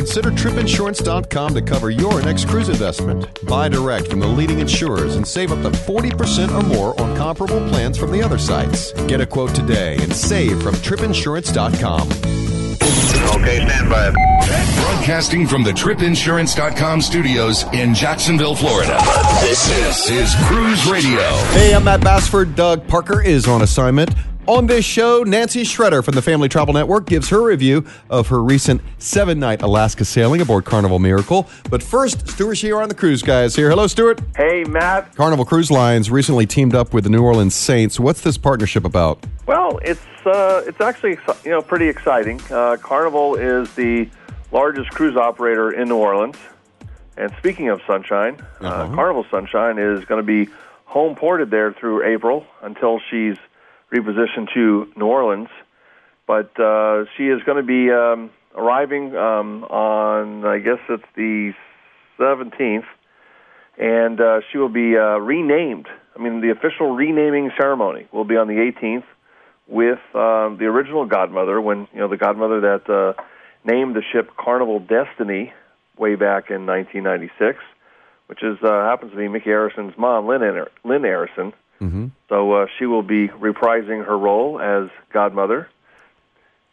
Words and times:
consider 0.00 0.30
tripinsurance.com 0.30 1.52
to 1.52 1.60
cover 1.60 1.90
your 1.90 2.22
next 2.22 2.48
cruise 2.48 2.70
investment. 2.70 3.28
Buy 3.44 3.68
direct 3.68 4.08
from 4.08 4.18
the 4.18 4.26
leading 4.26 4.58
insurers 4.58 5.16
and 5.16 5.28
save 5.28 5.52
up 5.52 5.60
to 5.60 5.68
40% 5.78 6.58
or 6.58 6.66
more 6.66 6.98
on 6.98 7.14
comparable 7.18 7.68
plans 7.68 7.98
from 7.98 8.10
the 8.10 8.22
other 8.22 8.38
sites. 8.38 8.92
Get 9.06 9.20
a 9.20 9.26
quote 9.26 9.54
today 9.54 9.98
and 10.00 10.10
save 10.10 10.62
from 10.62 10.74
tripinsurance.com. 10.76 12.08
Okay, 13.42 13.66
stand 13.66 13.90
by. 13.90 14.10
Broadcasting 14.80 15.46
from 15.46 15.62
the 15.64 15.72
tripinsurance.com 15.72 17.02
studios 17.02 17.64
in 17.74 17.94
Jacksonville, 17.94 18.54
Florida. 18.54 18.98
This 19.42 20.08
is 20.08 20.34
Cruise 20.46 20.90
Radio. 20.90 21.20
Hey, 21.52 21.74
I'm 21.74 21.84
Matt 21.84 22.00
Bassford. 22.00 22.54
Doug 22.54 22.88
Parker 22.88 23.20
is 23.20 23.46
on 23.46 23.60
assignment. 23.60 24.10
On 24.46 24.66
this 24.66 24.84
show, 24.84 25.22
Nancy 25.22 25.62
Schretter 25.62 26.02
from 26.04 26.14
the 26.14 26.22
Family 26.22 26.48
Travel 26.48 26.74
Network 26.74 27.06
gives 27.06 27.28
her 27.28 27.40
review 27.42 27.86
of 28.08 28.26
her 28.28 28.42
recent 28.42 28.80
seven 28.98 29.38
night 29.38 29.62
Alaska 29.62 30.04
sailing 30.04 30.40
aboard 30.40 30.64
Carnival 30.64 30.98
Miracle. 30.98 31.48
But 31.70 31.82
first, 31.82 32.26
Stuart 32.26 32.56
Chiron 32.56 32.88
the 32.88 32.94
cruise 32.94 33.22
guys 33.22 33.54
here. 33.54 33.68
Hello, 33.70 33.86
Stuart. 33.86 34.20
Hey, 34.36 34.64
Matt. 34.64 35.14
Carnival 35.14 35.44
Cruise 35.44 35.70
Lines 35.70 36.10
recently 36.10 36.46
teamed 36.46 36.74
up 36.74 36.92
with 36.92 37.04
the 37.04 37.10
New 37.10 37.22
Orleans 37.22 37.54
Saints. 37.54 38.00
What's 38.00 38.22
this 38.22 38.36
partnership 38.38 38.84
about? 38.84 39.24
Well, 39.46 39.78
it's 39.84 40.00
uh, 40.24 40.64
it's 40.66 40.80
actually 40.80 41.18
you 41.44 41.50
know 41.52 41.62
pretty 41.62 41.88
exciting. 41.88 42.40
Uh, 42.50 42.76
Carnival 42.80 43.36
is 43.36 43.72
the 43.74 44.08
largest 44.50 44.90
cruise 44.90 45.16
operator 45.16 45.70
in 45.70 45.88
New 45.88 45.96
Orleans. 45.98 46.36
And 47.16 47.30
speaking 47.38 47.68
of 47.68 47.82
Sunshine, 47.86 48.36
uh 48.60 48.66
Uh-huh. 48.66 48.94
Carnival 48.96 49.26
Sunshine 49.30 49.78
is 49.78 50.04
going 50.06 50.18
to 50.20 50.26
be 50.26 50.50
home 50.86 51.14
ported 51.14 51.50
there 51.52 51.72
through 51.72 52.02
April 52.04 52.46
until 52.62 52.98
she's 53.10 53.36
repositioned 53.92 54.52
to 54.54 54.88
New 54.96 55.06
Orleans. 55.06 55.48
But 56.26 56.58
uh, 56.60 57.04
she 57.16 57.24
is 57.24 57.42
going 57.44 57.56
to 57.56 57.62
be 57.62 57.90
um, 57.90 58.30
arriving 58.54 59.16
um, 59.16 59.64
on, 59.64 60.44
I 60.44 60.58
guess 60.58 60.78
it's 60.88 61.02
the 61.16 61.52
17th, 62.18 62.84
and 63.78 64.20
uh, 64.20 64.40
she 64.50 64.58
will 64.58 64.68
be 64.68 64.96
uh, 64.96 65.18
renamed. 65.18 65.88
I 66.16 66.22
mean, 66.22 66.40
the 66.40 66.50
official 66.50 66.94
renaming 66.94 67.50
ceremony 67.58 68.06
will 68.12 68.24
be 68.24 68.36
on 68.36 68.46
the 68.46 68.54
18th 68.54 69.04
with 69.66 69.98
um, 70.14 70.58
the 70.58 70.66
original 70.66 71.06
godmother, 71.06 71.60
when 71.60 71.88
you 71.92 72.00
know 72.00 72.08
the 72.08 72.16
godmother 72.16 72.60
that 72.60 72.90
uh, 72.90 73.20
named 73.64 73.94
the 73.94 74.02
ship 74.12 74.30
Carnival 74.36 74.80
Destiny 74.80 75.52
way 75.96 76.16
back 76.16 76.50
in 76.50 76.66
1996, 76.66 77.58
which 78.26 78.42
is 78.42 78.58
uh, 78.62 78.84
happens 78.84 79.12
to 79.12 79.16
be 79.16 79.28
Micky 79.28 79.50
Arison's 79.50 79.96
mom, 79.96 80.26
Lynn, 80.26 80.42
Lin 80.84 81.02
Arison. 81.02 81.52
Mm-hmm. 81.80 82.08
So 82.28 82.52
uh, 82.52 82.66
she 82.78 82.86
will 82.86 83.02
be 83.02 83.28
reprising 83.28 84.04
her 84.04 84.18
role 84.18 84.60
as 84.60 84.90
godmother, 85.12 85.68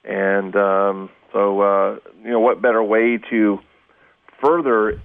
and 0.04 0.56
um, 0.56 1.10
so 1.32 1.62
uh, 1.62 2.00
you 2.24 2.30
know 2.30 2.40
what 2.40 2.62
better 2.62 2.84
way 2.84 3.18
to 3.30 3.60
further 4.42 5.02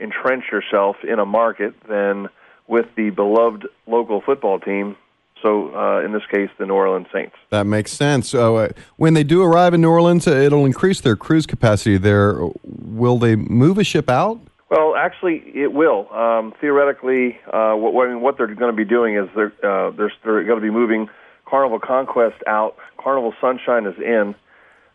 entrench 0.00 0.44
yourself 0.52 0.96
in 1.02 1.18
a 1.18 1.26
market 1.26 1.74
than 1.88 2.28
with 2.68 2.86
the 2.96 3.10
beloved 3.10 3.66
local 3.86 4.20
football 4.20 4.58
team. 4.58 4.96
So 5.42 5.74
uh, 5.74 6.00
in 6.04 6.12
this 6.12 6.22
case, 6.30 6.50
the 6.58 6.66
New 6.66 6.74
Orleans 6.74 7.06
Saints. 7.12 7.36
That 7.50 7.66
makes 7.66 7.92
sense. 7.92 8.28
So, 8.28 8.56
uh, 8.56 8.68
when 8.96 9.14
they 9.14 9.22
do 9.22 9.42
arrive 9.42 9.74
in 9.74 9.82
New 9.82 9.90
Orleans, 9.90 10.26
uh, 10.26 10.32
it'll 10.32 10.64
increase 10.64 11.00
their 11.00 11.14
cruise 11.14 11.46
capacity 11.46 11.98
there. 11.98 12.40
Will 12.64 13.18
they 13.18 13.36
move 13.36 13.78
a 13.78 13.84
ship 13.84 14.08
out? 14.08 14.40
Well, 14.68 14.96
actually, 14.96 15.42
it 15.54 15.72
will. 15.72 16.12
Um, 16.12 16.52
theoretically, 16.60 17.38
uh, 17.52 17.74
what, 17.74 17.94
what, 17.94 18.08
I 18.08 18.12
mean, 18.12 18.20
what 18.20 18.36
they're 18.36 18.48
going 18.48 18.72
to 18.72 18.76
be 18.76 18.84
doing 18.84 19.16
is 19.16 19.28
they're 19.34 19.52
uh, 19.62 19.90
they're, 19.92 20.12
they're 20.24 20.44
going 20.44 20.60
to 20.60 20.66
be 20.66 20.70
moving 20.70 21.08
Carnival 21.44 21.78
Conquest 21.78 22.42
out. 22.48 22.76
Carnival 22.98 23.32
Sunshine 23.40 23.86
is 23.86 23.96
in, 23.98 24.34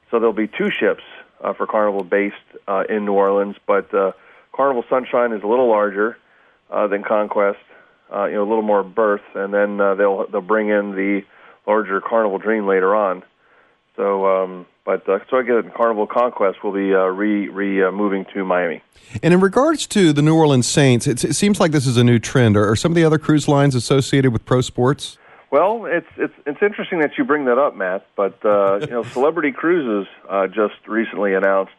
so 0.10 0.20
there'll 0.20 0.34
be 0.34 0.48
two 0.48 0.70
ships 0.70 1.04
uh, 1.42 1.54
for 1.54 1.66
Carnival 1.68 2.04
based 2.04 2.36
uh, 2.68 2.84
in 2.90 3.06
New 3.06 3.14
Orleans. 3.14 3.56
But 3.66 3.94
uh, 3.94 4.12
Carnival 4.52 4.84
Sunshine 4.90 5.32
is 5.32 5.42
a 5.42 5.48
little 5.48 5.70
larger 5.70 6.18
uh, 6.70 6.88
than 6.88 7.04
Conquest, 7.04 7.60
uh, 8.14 8.26
you 8.26 8.36
know, 8.36 8.44
a 8.44 8.50
little 8.50 8.64
more 8.64 8.84
berth, 8.84 9.22
and 9.36 9.54
then 9.54 9.80
uh, 9.80 9.96
they'll 9.96 10.28
they'll 10.28 10.42
bring 10.42 10.68
in 10.68 10.96
the 10.96 11.22
larger 11.66 12.02
Carnival 12.02 12.40
Dream 12.40 12.68
later 12.68 12.94
on. 12.94 13.24
So, 13.96 14.26
um, 14.26 14.66
but 14.86 15.08
uh, 15.08 15.20
so 15.30 15.38
again, 15.38 15.72
Carnival 15.76 16.08
Conquest 16.08 16.64
will 16.64 16.72
be 16.72 16.94
uh, 16.94 17.06
re 17.06 17.48
re 17.48 17.84
uh, 17.84 17.92
moving 17.92 18.26
to 18.34 18.44
Miami. 18.44 18.82
And 19.22 19.34
in 19.34 19.42
regards 19.42 19.86
to 19.88 20.14
the 20.14 20.22
New 20.22 20.36
Orleans 20.36 20.68
Saints, 20.68 21.06
it's, 21.06 21.24
it 21.24 21.34
seems 21.34 21.60
like 21.60 21.72
this 21.72 21.86
is 21.86 21.98
a 21.98 22.04
new 22.04 22.18
trend. 22.20 22.56
Are, 22.56 22.72
are 22.72 22.76
some 22.76 22.92
of 22.92 22.96
the 22.96 23.04
other 23.04 23.20
cruise 23.20 23.48
lines 23.48 23.76
associated 23.76 24.32
with 24.32 24.46
pro 24.46 24.62
sports? 24.62 25.18
Well, 25.52 25.86
it's 25.86 26.08
it's 26.18 26.34
it's 26.46 26.62
interesting 26.62 27.00
that 27.02 27.18
you 27.18 27.26
bring 27.26 27.46
that 27.46 27.58
up, 27.58 27.76
Matt. 27.76 28.08
But 28.16 28.44
uh, 28.44 28.80
you 28.82 28.88
know, 28.88 29.04
Celebrity 29.04 29.52
Cruises 29.52 30.08
uh, 30.30 30.48
just 30.48 30.88
recently 30.88 31.34
announced 31.34 31.74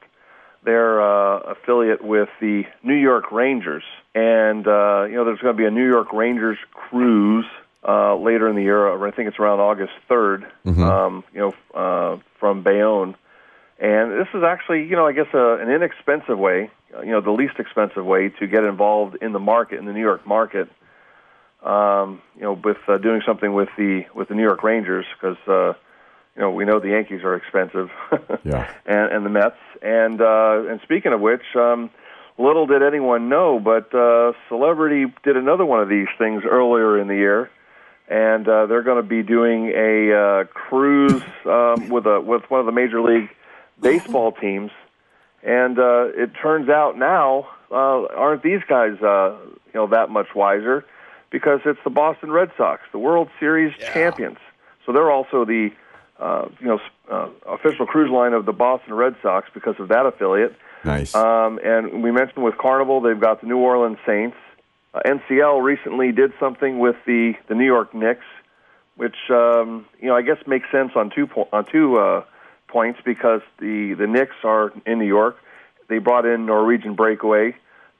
their 0.64 1.02
uh, 1.02 1.38
affiliate 1.40 2.04
with 2.04 2.28
the 2.40 2.64
New 2.84 2.94
York 2.94 3.32
Rangers, 3.32 3.82
and 4.14 4.66
uh, 4.68 5.04
you 5.04 5.16
know, 5.16 5.24
there's 5.24 5.40
going 5.40 5.56
to 5.56 5.60
be 5.60 5.66
a 5.66 5.70
New 5.70 5.88
York 5.88 6.12
Rangers 6.12 6.58
cruise 6.72 7.46
uh, 7.86 8.16
later 8.16 8.48
in 8.48 8.56
the 8.56 8.62
year. 8.62 9.04
I 9.06 9.10
think 9.10 9.28
it's 9.28 9.38
around 9.38 9.60
August 9.60 9.92
3rd. 10.08 10.44
Um, 10.82 11.24
you 11.32 11.40
know, 11.40 11.54
uh, 11.78 12.18
from 12.38 12.62
Bayonne, 12.62 13.14
and 13.78 14.12
this 14.12 14.28
is 14.34 14.42
actually, 14.44 14.84
you 14.84 14.96
know, 14.96 15.06
I 15.06 15.12
guess 15.12 15.26
uh, 15.34 15.58
an 15.58 15.68
inexpensive 15.70 16.38
way, 16.38 16.70
uh, 16.96 17.00
you 17.02 17.10
know, 17.10 17.20
the 17.20 17.32
least 17.32 17.54
expensive 17.58 18.04
way 18.04 18.28
to 18.28 18.46
get 18.46 18.64
involved 18.64 19.16
in 19.20 19.32
the 19.32 19.40
market 19.40 19.78
in 19.78 19.86
the 19.86 19.92
New 19.92 20.00
York 20.00 20.26
market 20.26 20.68
um, 21.62 22.20
you 22.36 22.42
know, 22.42 22.52
with 22.54 22.78
uh, 22.88 22.98
doing 22.98 23.22
something 23.24 23.52
with 23.52 23.68
the 23.76 24.04
with 24.14 24.28
the 24.28 24.34
New 24.34 24.42
York 24.42 24.62
Rangers 24.62 25.06
because 25.14 25.36
uh, 25.46 25.78
you 26.34 26.42
know 26.42 26.50
we 26.50 26.64
know 26.64 26.80
the 26.80 26.88
Yankees 26.90 27.22
are 27.22 27.36
expensive, 27.36 27.90
Yeah. 28.44 28.68
and, 28.86 29.12
and 29.12 29.24
the 29.26 29.30
Mets. 29.30 29.56
And 29.80 30.20
uh, 30.20 30.64
and 30.68 30.80
speaking 30.82 31.12
of 31.12 31.20
which, 31.20 31.42
um, 31.54 31.90
little 32.38 32.66
did 32.66 32.82
anyone 32.82 33.28
know, 33.28 33.60
but 33.60 33.94
uh, 33.94 34.32
Celebrity 34.48 35.12
did 35.22 35.36
another 35.36 35.64
one 35.64 35.80
of 35.80 35.88
these 35.88 36.08
things 36.18 36.42
earlier 36.44 36.98
in 36.98 37.06
the 37.06 37.14
year, 37.16 37.48
and 38.08 38.46
uh, 38.48 38.66
they're 38.66 38.82
going 38.82 39.02
to 39.02 39.08
be 39.08 39.22
doing 39.22 39.72
a 39.74 40.12
uh, 40.12 40.44
cruise 40.44 41.22
um, 41.44 41.88
with 41.88 42.06
a 42.06 42.20
with 42.20 42.42
one 42.50 42.60
of 42.60 42.66
the 42.66 42.72
major 42.72 43.00
league 43.00 43.30
baseball 43.80 44.32
teams. 44.32 44.70
And 45.42 45.78
uh, 45.78 46.06
it 46.14 46.30
turns 46.40 46.68
out 46.68 46.96
now, 46.96 47.48
uh, 47.70 48.06
aren't 48.14 48.42
these 48.42 48.60
guys, 48.68 49.00
uh, 49.02 49.36
you 49.44 49.72
know, 49.74 49.88
that 49.88 50.08
much 50.08 50.28
wiser? 50.34 50.84
Because 51.30 51.60
it's 51.64 51.80
the 51.82 51.90
Boston 51.90 52.30
Red 52.30 52.52
Sox, 52.56 52.82
the 52.92 52.98
World 52.98 53.28
Series 53.40 53.74
champions. 53.92 54.38
So 54.84 54.92
they're 54.92 55.10
also 55.10 55.44
the, 55.44 55.70
uh, 56.20 56.48
you 56.60 56.66
know, 56.66 56.80
uh, 57.10 57.28
official 57.46 57.86
cruise 57.86 58.10
line 58.10 58.34
of 58.34 58.44
the 58.44 58.52
Boston 58.52 58.94
Red 58.94 59.16
Sox 59.22 59.48
because 59.52 59.76
of 59.78 59.88
that 59.88 60.06
affiliate. 60.06 60.54
Nice. 60.84 61.14
Um, 61.14 61.58
and 61.64 62.02
we 62.02 62.12
mentioned 62.12 62.44
with 62.44 62.58
Carnival, 62.58 63.00
they've 63.00 63.18
got 63.18 63.40
the 63.40 63.46
New 63.46 63.58
Orleans 63.58 63.98
Saints. 64.06 64.36
Uh, 64.94 65.00
NCL 65.06 65.62
recently 65.62 66.12
did 66.12 66.32
something 66.38 66.78
with 66.78 66.96
the 67.06 67.32
the 67.48 67.54
New 67.54 67.64
York 67.64 67.94
Knicks, 67.94 68.24
which 68.96 69.16
um, 69.30 69.86
you 70.00 70.08
know 70.08 70.16
I 70.16 70.22
guess 70.22 70.36
makes 70.46 70.70
sense 70.70 70.92
on 70.94 71.10
two 71.14 71.26
po- 71.26 71.48
on 71.52 71.64
two 71.70 71.96
uh, 71.96 72.24
points 72.68 73.00
because 73.04 73.40
the 73.58 73.94
the 73.98 74.06
Knicks 74.06 74.36
are 74.44 74.72
in 74.86 74.98
New 74.98 75.06
York. 75.06 75.36
They 75.88 75.98
brought 75.98 76.26
in 76.26 76.46
Norwegian 76.46 76.94
Breakaway, 76.94 77.54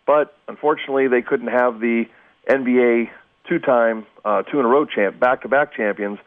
but 0.06 0.36
unfortunately 0.48 1.08
they 1.08 1.22
couldn't 1.22 1.48
have 1.48 1.80
the 1.80 2.04
NBA 2.48 3.10
two-time 3.48 4.06
uh, 4.24 4.42
two 4.42 4.60
in 4.60 4.64
a 4.64 4.69
row 4.69 4.84
champ 4.84 5.19
back-to-back 5.19 5.74
champions, 5.74 6.19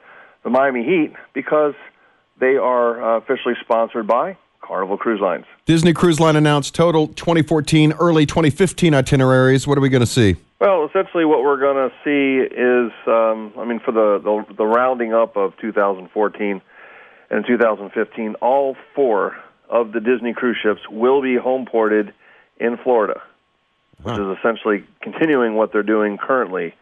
the 0.44 0.50
Miami 0.50 0.84
Heat, 0.84 1.14
because 1.34 1.74
they 2.40 2.56
are 2.58 3.02
uh, 3.02 3.18
officially 3.18 3.56
sponsored 3.62 4.06
by 4.06 4.38
Carnival 4.62 4.98
Cruise 4.98 5.22
Lines. 5.22 5.46
Disney 5.66 5.94
Cruise 5.94 6.20
Line 6.20 6.36
announced 6.36 6.76
total 6.76 7.08
2014, 7.08 7.94
early 7.94 8.26
2015 8.26 8.94
itineraries. 8.94 9.68
What 9.68 9.78
are 9.78 9.82
we 9.82 9.90
going 9.90 10.02
to 10.02 10.08
see? 10.08 10.36
Well, 10.60 10.86
essentially, 10.86 11.26
what 11.26 11.44
we're 11.44 11.60
going 11.60 11.90
to 11.90 11.96
see 12.04 12.56
is, 12.56 12.92
um, 13.08 13.54
I 13.58 13.66
mean, 13.66 13.80
for 13.80 13.92
the, 13.92 14.20
the 14.24 14.56
the 14.56 14.66
rounding 14.66 15.14
up 15.14 15.36
of 15.36 15.54
2014 15.60 16.62
and 17.30 17.46
2015, 17.46 18.36
all 18.36 18.78
four 18.96 19.36
of 19.70 19.92
the 19.92 20.00
Disney 20.00 20.34
cruise 20.34 20.58
ships 20.62 20.82
will 20.90 21.22
be 21.22 21.36
home 21.36 21.66
ported 21.66 22.14
in 22.58 22.78
Florida, 22.78 23.22
which 24.02 24.18
is 24.18 24.38
essentially 24.40 24.86
continuing 25.02 25.56
what 25.56 25.74
they're 25.74 25.84
doing 25.84 26.18
currently. 26.18 26.74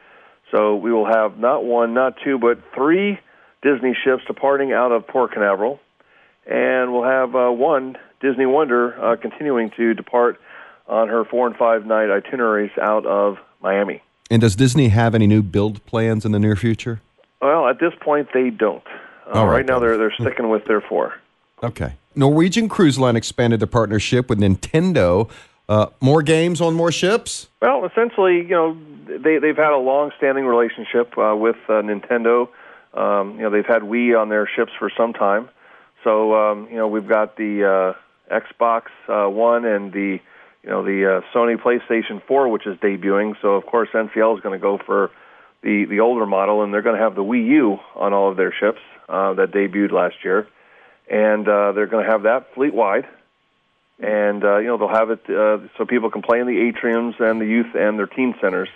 So 0.52 0.76
we 0.76 0.92
will 0.92 1.08
have 1.08 1.40
not 1.40 1.64
one, 1.64 1.96
not 1.96 2.18
two, 2.24 2.38
but 2.38 2.60
three 2.76 3.20
Disney 3.64 3.98
ships 4.04 4.24
departing 4.28 4.72
out 4.72 4.92
of 4.92 5.08
Port 5.08 5.34
Canaveral, 5.34 5.80
and 6.46 6.94
we'll 6.94 7.06
have 7.06 7.36
uh, 7.36 7.50
one 7.50 7.98
Disney 8.22 8.46
Wonder 8.46 8.94
uh, 9.04 9.16
continuing 9.16 9.72
to 9.78 9.96
depart 9.96 10.40
on 10.88 11.08
her 11.08 11.24
four 11.26 11.48
and 11.48 11.56
five 11.56 11.86
night 11.86 12.10
itineraries 12.10 12.72
out 12.82 13.06
of 13.06 13.38
Miami. 13.62 14.02
And 14.30 14.42
does 14.42 14.56
Disney 14.56 14.90
have 14.90 15.16
any 15.16 15.28
new 15.28 15.42
build 15.42 15.86
plans 15.86 16.26
in 16.26 16.32
the 16.32 16.40
near 16.40 16.56
future? 16.56 17.02
Well, 17.42 17.68
at 17.68 17.80
this 17.80 17.94
point, 18.00 18.30
they 18.34 18.50
don't. 18.50 18.84
Uh, 19.28 19.40
All 19.40 19.48
right, 19.48 19.58
right 19.58 19.66
now, 19.66 19.80
they're 19.80 19.98
they're 19.98 20.14
sticking 20.20 20.50
with 20.50 20.66
their 20.66 20.82
four. 20.82 21.14
Okay. 21.62 21.94
Norwegian 22.16 22.70
Cruise 22.70 23.00
Line 23.00 23.16
expanded 23.16 23.60
their 23.60 23.68
partnership 23.68 24.30
with 24.30 24.40
Nintendo. 24.40 25.30
Uh, 25.68 25.88
more 26.02 26.22
games 26.22 26.62
on 26.62 26.74
more 26.74 26.92
ships? 26.92 27.48
Well, 27.62 27.86
essentially, 27.86 28.38
you 28.38 28.50
know, 28.50 28.78
they 29.08 29.38
they've 29.38 29.56
had 29.56 29.72
a 29.72 29.78
long-standing 29.78 30.46
relationship 30.46 31.18
uh, 31.18 31.36
with 31.36 31.56
uh, 31.70 31.82
Nintendo. 31.82 32.50
Um, 32.94 33.36
you 33.38 33.44
know, 33.44 33.50
they've 33.50 33.66
had 33.66 33.82
Wii 33.82 34.20
on 34.20 34.30
their 34.30 34.48
ships 34.48 34.72
for 34.78 34.92
some 34.96 35.14
time. 35.14 35.50
So, 36.04 36.36
um, 36.36 36.68
you 36.70 36.76
know, 36.76 36.88
we've 36.88 37.08
got 37.08 37.38
the 37.38 37.96
uh, 38.30 38.34
Xbox 38.34 38.84
uh, 39.08 39.30
One 39.30 39.66
and 39.66 39.92
the 39.94 40.20
you 40.64 40.70
know 40.70 40.84
the 40.84 41.18
uh, 41.18 41.22
Sony 41.34 41.58
PlayStation 41.58 42.26
4, 42.26 42.48
which 42.48 42.66
is 42.66 42.78
debuting. 42.78 43.36
So 43.42 43.56
of 43.56 43.66
course 43.66 43.90
NCL 43.94 44.38
is 44.38 44.42
going 44.42 44.58
to 44.58 44.62
go 44.62 44.78
for 44.78 45.12
the 45.62 45.86
the 45.86 46.00
older 46.00 46.26
model, 46.26 46.64
and 46.64 46.74
they're 46.74 46.82
going 46.82 46.98
to 46.98 47.02
have 47.02 47.16
the 47.16 47.24
Wii 47.24 47.48
U 47.48 47.80
on 47.96 48.14
all 48.14 48.30
of 48.30 48.38
their 48.38 48.54
ships 48.54 48.80
uh, 49.10 49.34
that 49.34 49.52
debuted 49.52 49.92
last 49.92 50.16
year, 50.24 50.48
and 51.10 51.48
uh, 51.48 51.74
they're 51.74 51.88
going 51.88 52.06
to 52.06 52.12
have 52.12 52.24
that 52.24 52.54
fleet 52.54 52.74
wide. 52.74 53.08
And 54.00 54.44
uh, 54.44 54.58
you 54.58 54.68
know 54.68 54.78
they'll 54.78 54.88
have 54.88 55.12
it 55.12 55.22
uh, 55.30 55.68
so 55.78 55.86
people 55.86 56.10
can 56.10 56.22
play 56.22 56.40
in 56.40 56.48
the 56.48 56.72
atriums 56.72 57.20
and 57.20 57.40
the 57.40 57.46
youth 57.46 57.76
and 57.76 58.00
their 58.00 58.08
teen 58.08 58.34
centers, 58.42 58.70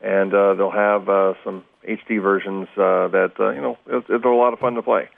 and 0.00 0.34
uh, 0.34 0.54
they'll 0.54 0.70
have 0.70 1.08
uh, 1.08 1.34
some 1.44 1.64
HD 1.88 2.20
versions 2.20 2.68
uh, 2.76 3.08
that 3.08 3.32
uh, 3.38 3.50
you 3.50 3.60
know 3.60 3.78
it, 3.86 4.04
they're 4.08 4.32
a 4.32 4.36
lot 4.36 4.52
of 4.52 4.58
fun 4.58 4.74
to 4.74 4.82
play, 4.82 5.08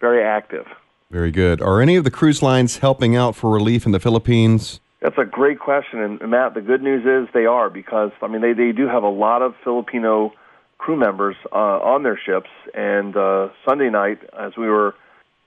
very 0.00 0.22
active. 0.22 0.66
Very 1.10 1.30
good. 1.30 1.60
Are 1.60 1.80
any 1.80 1.96
of 1.96 2.04
the 2.04 2.10
cruise 2.10 2.42
lines 2.42 2.78
helping 2.78 3.14
out 3.16 3.36
for 3.36 3.50
relief 3.50 3.86
in 3.86 3.92
the 3.92 4.00
Philippines? 4.00 4.80
That's 5.00 5.18
a 5.18 5.24
great 5.24 5.58
question, 5.58 6.00
and 6.00 6.30
Matt. 6.30 6.54
The 6.54 6.62
good 6.62 6.82
news 6.82 7.04
is 7.04 7.32
they 7.34 7.46
are 7.46 7.68
because 7.68 8.12
I 8.22 8.28
mean 8.28 8.40
they 8.40 8.54
they 8.54 8.72
do 8.72 8.88
have 8.88 9.02
a 9.02 9.08
lot 9.08 9.42
of 9.42 9.54
Filipino 9.62 10.32
crew 10.78 10.96
members 10.96 11.36
uh, 11.52 11.56
on 11.56 12.02
their 12.02 12.18
ships. 12.18 12.50
And 12.74 13.16
uh, 13.16 13.48
Sunday 13.68 13.90
night, 13.90 14.18
as 14.38 14.56
we 14.56 14.68
were 14.68 14.94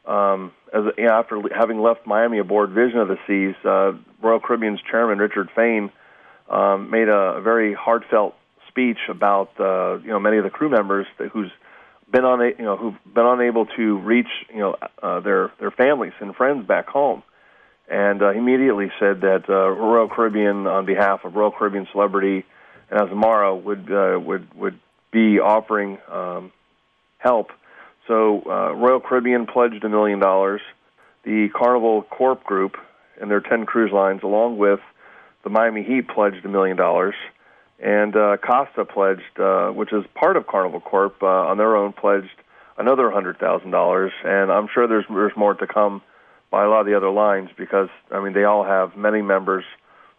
um, 0.06 0.52
as 0.74 0.84
you 0.98 1.06
know, 1.06 1.14
after 1.14 1.42
having 1.56 1.82
left 1.82 2.06
Miami 2.06 2.40
aboard 2.40 2.72
Vision 2.72 3.00
of 3.00 3.08
the 3.08 3.18
Seas, 3.28 3.56
uh, 3.66 3.94
Royal 4.22 4.40
Caribbean's 4.40 4.82
chairman 4.90 5.20
Richard 5.20 5.50
Fain 5.56 5.92
um, 6.50 6.90
made 6.90 7.10
a, 7.10 7.42
very 7.42 7.74
heartfelt 7.74 8.36
speech 8.68 8.98
about 9.10 9.50
uh, 9.60 9.98
you 10.00 10.10
know 10.10 10.20
many 10.20 10.38
of 10.38 10.44
the 10.44 10.50
crew 10.50 10.70
members 10.70 11.06
that, 11.18 11.30
who's 11.30 11.52
been 12.12 12.26
on 12.26 12.40
you 12.42 12.66
know 12.66 12.78
who've 12.78 12.98
been 13.14 13.26
unable 13.26 13.66
to 13.66 13.98
reach 14.00 14.30
you 14.50 14.60
know 14.60 14.76
uh, 15.02 15.20
their 15.20 15.52
their 15.60 15.72
families 15.72 16.14
and 16.20 16.36
friends 16.36 16.68
back 16.68 16.88
home 16.88 17.24
and 17.90 18.22
uh, 18.22 18.32
immediately 18.32 18.92
said 19.00 19.22
that 19.22 19.50
uh, 19.50 19.70
Royal 19.70 20.08
Caribbean, 20.08 20.68
on 20.68 20.86
behalf 20.86 21.26
of 21.26 21.36
Royal 21.36 21.52
Caribbean 21.52 21.88
Celebrity 21.92 22.46
and 22.90 23.00
Azamara, 23.00 23.62
would 23.62 23.92
uh, 23.92 24.20
would 24.20 24.54
would 24.54 24.80
be 25.12 25.40
offering 25.40 25.98
um, 26.10 26.52
help. 27.18 27.52
So 28.08 28.44
uh, 28.46 28.74
Royal 28.74 29.00
Caribbean 29.00 29.48
pledged 29.48 29.84
a 29.84 29.90
million 29.90 30.20
dollars. 30.20 30.62
The 31.24 31.50
Carnival 31.50 32.04
Corp 32.04 32.44
Group 32.44 32.78
and 33.20 33.30
their 33.30 33.42
ten 33.42 33.66
cruise 33.66 33.92
lines, 33.92 34.22
along 34.24 34.58
with 34.58 34.80
the 35.44 35.50
Miami 35.50 35.84
Heat, 35.84 36.08
pledged 36.08 36.46
a 36.46 36.50
million 36.50 36.78
dollars, 36.78 37.16
and 37.80 38.16
uh, 38.16 38.38
Costa 38.38 38.86
pledged, 38.86 39.40
uh, 39.40 39.70
which 39.70 39.92
is 39.92 40.06
part 40.14 40.38
of 40.38 40.46
Carnival 40.48 40.80
Corp, 40.80 41.22
uh, 41.24 41.26
on 41.26 41.58
their 41.58 41.76
own 41.76 41.94
pledged 41.94 42.30
another 42.78 43.10
hundred 43.10 43.40
thousand 43.40 43.72
dollars. 43.72 44.12
And 44.24 44.52
I'm 44.52 44.68
sure 44.74 44.88
there's 44.88 45.06
there's 45.10 45.36
more 45.36 45.56
to 45.56 45.68
come 45.68 46.02
by 46.52 46.64
a 46.64 46.70
lot 46.70 46.82
of 46.82 46.86
the 46.86 46.96
other 46.96 47.10
lines 47.10 47.50
because 47.58 47.90
I 48.12 48.20
mean 48.20 48.34
they 48.34 48.44
all 48.44 48.64
have 48.64 48.96
many 48.96 49.22
members 49.22 49.64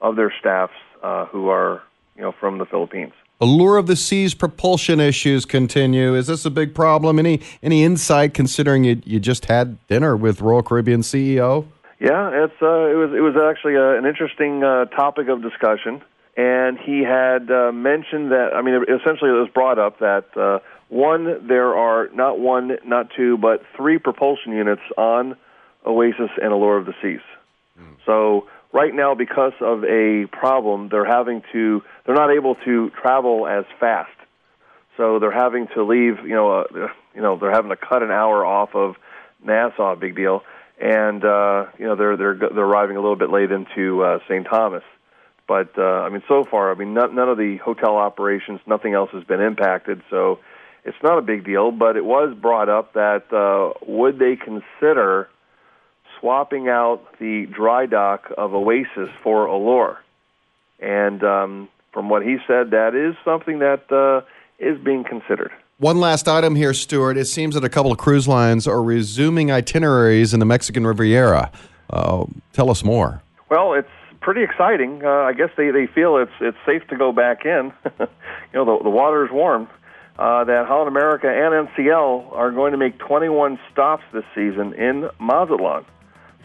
of 0.01 0.17
their 0.17 0.33
staffs 0.39 0.73
uh, 1.03 1.27
who 1.27 1.49
are 1.49 1.83
you 2.17 2.23
know 2.23 2.33
from 2.39 2.59
the 2.59 2.67
Philippines. 2.67 3.13
Allure 3.43 3.79
of 3.79 3.87
the 3.87 3.97
Seas 3.97 4.35
propulsion 4.35 5.01
issues 5.01 5.47
continue. 5.47 6.15
Is 6.15 6.27
this 6.27 6.45
a 6.45 6.51
big 6.51 6.75
problem? 6.75 7.19
Any 7.19 7.41
any 7.63 7.83
insight 7.85 8.35
considering 8.35 8.85
you 8.85 9.01
you 9.05 9.19
just 9.19 9.47
had 9.47 9.85
dinner 9.87 10.17
with 10.17 10.41
Royal 10.41 10.63
Caribbean 10.63 11.01
CEO? 11.01 11.67
Yeah, 11.99 12.45
it's 12.45 12.63
uh, 12.63 12.89
it 12.89 12.97
was 12.97 13.13
it 13.13 13.21
was 13.21 13.37
actually 13.37 13.75
a, 13.75 13.99
an 13.99 14.07
interesting 14.07 14.63
uh, 14.63 14.87
topic 14.87 15.29
of 15.29 15.43
discussion, 15.43 16.03
and 16.37 16.79
he 16.79 17.03
had 17.03 17.51
uh, 17.51 17.73
mentioned 17.73 18.33
that 18.33 18.53
I 18.55 18.63
mean 18.63 18.83
essentially 18.85 19.31
it 19.31 19.41
was 19.41 19.49
brought 19.53 19.79
up 19.79 19.99
that 20.01 20.25
uh, 20.37 20.61
one 20.89 21.47
there 21.47 21.75
are 21.75 22.09
not 22.15 22.39
one 22.39 22.77
not 22.85 23.09
two 23.17 23.39
but 23.39 23.63
three 23.77 23.99
propulsion 23.99 24.53
units 24.53 24.83
on 24.97 25.37
Oasis 25.87 26.31
and 26.43 26.53
Allure 26.53 26.79
of 26.79 26.87
the 26.87 26.95
Seas. 27.03 27.21
Mm. 27.79 27.97
So 28.07 28.49
right 28.73 28.95
now, 28.95 29.15
because 29.15 29.53
of 29.61 29.85
a 29.85 30.27
problem, 30.31 30.89
they're 30.91 31.05
having 31.05 31.43
to 31.53 31.83
they're 32.05 32.15
not 32.15 32.31
able 32.31 32.55
to 32.67 32.91
travel 32.91 33.47
as 33.47 33.65
fast. 33.79 34.11
So 34.97 35.19
they're 35.19 35.33
having 35.33 35.67
to 35.75 35.83
leave. 35.83 36.19
You 36.25 36.35
know, 36.35 36.61
uh, 36.61 36.89
you 37.15 37.23
know, 37.23 37.37
they're 37.37 37.53
having 37.53 37.71
to 37.71 37.77
cut 37.77 38.03
an 38.03 38.11
hour 38.11 38.45
off 38.45 38.75
of 38.75 38.97
Nassau. 39.45 39.95
Big 39.97 40.15
deal. 40.15 40.43
And 40.81 41.25
uh, 41.25 41.67
you 41.79 41.87
know, 41.87 41.97
they're 41.97 42.17
they're 42.17 42.35
they're 42.37 42.65
arriving 42.65 42.97
a 42.97 43.01
little 43.01 43.17
bit 43.17 43.31
late 43.31 43.51
into 43.51 44.03
uh, 44.03 44.19
St. 44.29 44.47
Thomas. 44.47 44.83
But 45.47 45.77
uh, 45.77 45.83
I 45.83 46.11
mean, 46.11 46.23
so 46.29 46.45
far, 46.49 46.71
I 46.71 46.75
mean, 46.77 46.95
none, 46.95 47.17
none 47.17 47.29
of 47.29 47.37
the 47.37 47.57
hotel 47.57 47.97
operations, 47.97 48.61
nothing 48.69 48.95
else 48.95 49.11
has 49.13 49.25
been 49.25 49.41
impacted. 49.41 50.01
So 50.09 50.39
it's 50.85 50.97
not 51.03 51.19
a 51.19 51.23
big 51.23 51.45
deal. 51.45 51.73
But 51.73 51.97
it 51.97 52.05
was 52.05 52.37
brought 52.41 52.69
up 52.69 52.93
that 52.95 53.33
uh, 53.33 53.73
would 53.85 54.19
they 54.19 54.37
consider 54.37 55.29
swapping 56.21 56.69
out 56.69 57.01
the 57.19 57.47
dry 57.47 57.87
dock 57.87 58.31
of 58.37 58.55
Oasis 58.55 59.09
for 59.23 59.47
Allure. 59.47 59.99
And 60.79 61.23
um, 61.25 61.69
from 61.93 62.09
what 62.09 62.23
he 62.23 62.37
said, 62.47 62.71
that 62.71 62.95
is 62.95 63.17
something 63.25 63.59
that 63.59 63.91
uh, 63.91 64.27
is 64.59 64.79
being 64.79 65.05
considered. 65.05 65.51
One 65.79 65.99
last 65.99 66.29
item 66.29 66.55
here, 66.55 66.75
Stuart. 66.75 67.17
It 67.17 67.25
seems 67.25 67.55
that 67.55 67.65
a 67.65 67.69
couple 67.71 67.91
of 67.91 67.99
cruise 67.99 68.29
lines 68.29 68.67
are 68.67 68.83
resuming 68.83 69.51
itineraries 69.51 70.35
in 70.35 70.41
the 70.41 70.47
Mexican 70.47 70.87
Riviera. 70.87 71.51
Uh, 71.89 72.27
tell 72.53 72.71
us 72.71 72.85
more. 72.85 73.23
Well, 73.51 73.73
it's 73.73 73.89
pretty 74.21 74.43
exciting. 74.43 75.03
Uh, 75.03 75.09
I 75.09 75.33
guess 75.33 75.49
they, 75.57 75.71
they 75.71 75.87
feel 75.87 76.19
it's 76.19 76.33
it's 76.41 76.59
safe 76.67 76.87
to 76.89 76.97
go 76.97 77.13
back 77.13 77.45
in. 77.45 77.73
you 77.99 78.07
know, 78.53 78.65
the, 78.65 78.85
the 78.85 78.91
water 78.91 79.25
is 79.25 79.33
warm. 79.33 79.69
Uh, 80.19 80.45
that 80.45 80.67
Holland 80.67 80.89
America 80.89 81.29
and 81.29 81.67
NCL 81.69 82.31
are 82.33 82.51
going 82.51 82.73
to 82.73 82.79
make 82.79 82.99
21 82.99 83.59
stops 83.73 84.03
this 84.13 84.25
season 84.35 84.75
in 84.75 85.09
Mazatlan. 85.19 85.87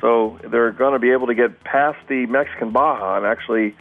So 0.01 0.39
they're 0.50 0.71
going 0.71 0.94
to 0.94 1.00
be 1.00 1.12
able 1.12 1.27
to 1.27 1.36
get 1.36 1.63
past 1.63 1.97
the 2.07 2.25
Mexican 2.25 2.71
Baja 2.71 3.18
and 3.18 3.25
actually 3.25 3.75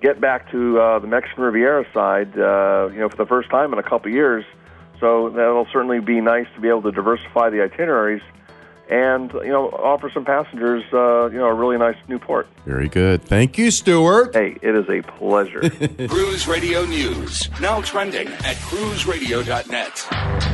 get 0.00 0.20
back 0.20 0.50
to 0.50 0.78
uh, 0.78 0.98
the 0.98 1.06
Mexican 1.06 1.44
Riviera 1.44 1.86
side, 1.92 2.38
uh, 2.38 2.90
you 2.92 3.00
know, 3.00 3.08
for 3.08 3.16
the 3.16 3.26
first 3.26 3.50
time 3.50 3.72
in 3.72 3.78
a 3.78 3.82
couple 3.82 4.08
of 4.08 4.14
years. 4.14 4.44
So 5.00 5.30
that'll 5.30 5.66
certainly 5.72 6.00
be 6.00 6.20
nice 6.20 6.46
to 6.54 6.60
be 6.60 6.68
able 6.68 6.82
to 6.82 6.92
diversify 6.92 7.50
the 7.50 7.62
itineraries 7.62 8.22
and 8.88 9.32
you 9.32 9.48
know 9.48 9.70
offer 9.70 10.10
some 10.12 10.24
passengers 10.24 10.82
uh, 10.92 11.30
you 11.30 11.38
know 11.38 11.46
a 11.46 11.54
really 11.54 11.78
nice 11.78 11.96
new 12.08 12.18
port. 12.18 12.46
Very 12.66 12.88
good. 12.88 13.22
Thank 13.22 13.56
you, 13.58 13.70
Stuart. 13.70 14.34
Hey, 14.34 14.58
it 14.60 14.74
is 14.74 14.88
a 14.88 15.02
pleasure. 15.02 15.60
Cruise 16.08 16.46
Radio 16.46 16.84
News 16.84 17.48
now 17.60 17.80
trending 17.80 18.28
at 18.28 18.56
cruiseradio.net. 18.56 20.53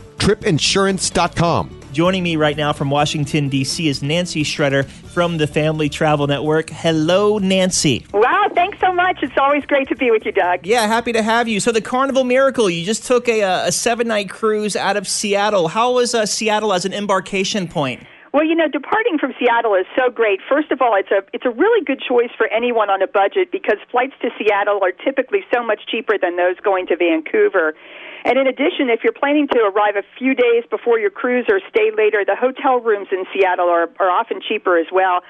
tripinsurance.com. 0.21 1.79
Joining 1.93 2.21
me 2.21 2.35
right 2.35 2.55
now 2.55 2.73
from 2.73 2.91
Washington, 2.91 3.49
D.C. 3.49 3.87
is 3.87 4.03
Nancy 4.03 4.43
Schretter 4.43 4.85
from 4.85 5.37
the 5.37 5.47
Family 5.47 5.89
Travel 5.89 6.27
Network. 6.27 6.69
Hello, 6.69 7.39
Nancy. 7.39 8.05
Wow, 8.13 8.47
thanks 8.53 8.79
so 8.79 8.93
much. 8.93 9.17
It's 9.23 9.33
always 9.35 9.65
great 9.65 9.87
to 9.87 9.95
be 9.95 10.11
with 10.11 10.23
you, 10.23 10.31
Doug. 10.31 10.65
Yeah, 10.65 10.85
happy 10.85 11.11
to 11.13 11.23
have 11.23 11.47
you. 11.47 11.59
So, 11.59 11.71
the 11.71 11.81
Carnival 11.81 12.23
Miracle, 12.23 12.69
you 12.69 12.85
just 12.85 13.05
took 13.05 13.27
a, 13.27 13.41
a 13.41 13.71
seven 13.71 14.07
night 14.07 14.29
cruise 14.29 14.75
out 14.75 14.95
of 14.95 15.07
Seattle. 15.07 15.67
How 15.67 15.93
was 15.93 16.13
uh, 16.13 16.27
Seattle 16.27 16.71
as 16.71 16.85
an 16.85 16.93
embarkation 16.93 17.67
point? 17.67 18.03
Well, 18.33 18.45
you 18.47 18.55
know, 18.55 18.69
departing 18.71 19.19
from 19.19 19.33
Seattle 19.37 19.75
is 19.75 19.85
so 19.99 20.09
great. 20.09 20.39
First 20.47 20.71
of 20.71 20.81
all, 20.81 20.95
it's 20.95 21.11
a 21.11 21.19
it's 21.35 21.43
a 21.43 21.51
really 21.51 21.83
good 21.83 21.99
choice 21.99 22.31
for 22.37 22.47
anyone 22.47 22.89
on 22.89 23.01
a 23.01 23.07
budget 23.07 23.51
because 23.51 23.75
flights 23.91 24.15
to 24.21 24.29
Seattle 24.39 24.79
are 24.81 24.95
typically 24.95 25.43
so 25.53 25.61
much 25.61 25.83
cheaper 25.91 26.15
than 26.15 26.37
those 26.37 26.55
going 26.63 26.87
to 26.87 26.95
Vancouver. 26.95 27.75
And 28.23 28.39
in 28.39 28.47
addition, 28.47 28.87
if 28.87 29.03
you're 29.03 29.17
planning 29.17 29.49
to 29.51 29.59
arrive 29.59 29.97
a 29.99 30.07
few 30.17 30.33
days 30.33 30.63
before 30.69 30.97
your 30.97 31.09
cruise 31.09 31.45
or 31.49 31.59
stay 31.67 31.91
later, 31.91 32.23
the 32.23 32.39
hotel 32.39 32.79
rooms 32.79 33.09
in 33.11 33.25
Seattle 33.33 33.67
are, 33.67 33.89
are 33.99 34.09
often 34.09 34.39
cheaper 34.39 34.77
as 34.77 34.87
well. 34.93 35.23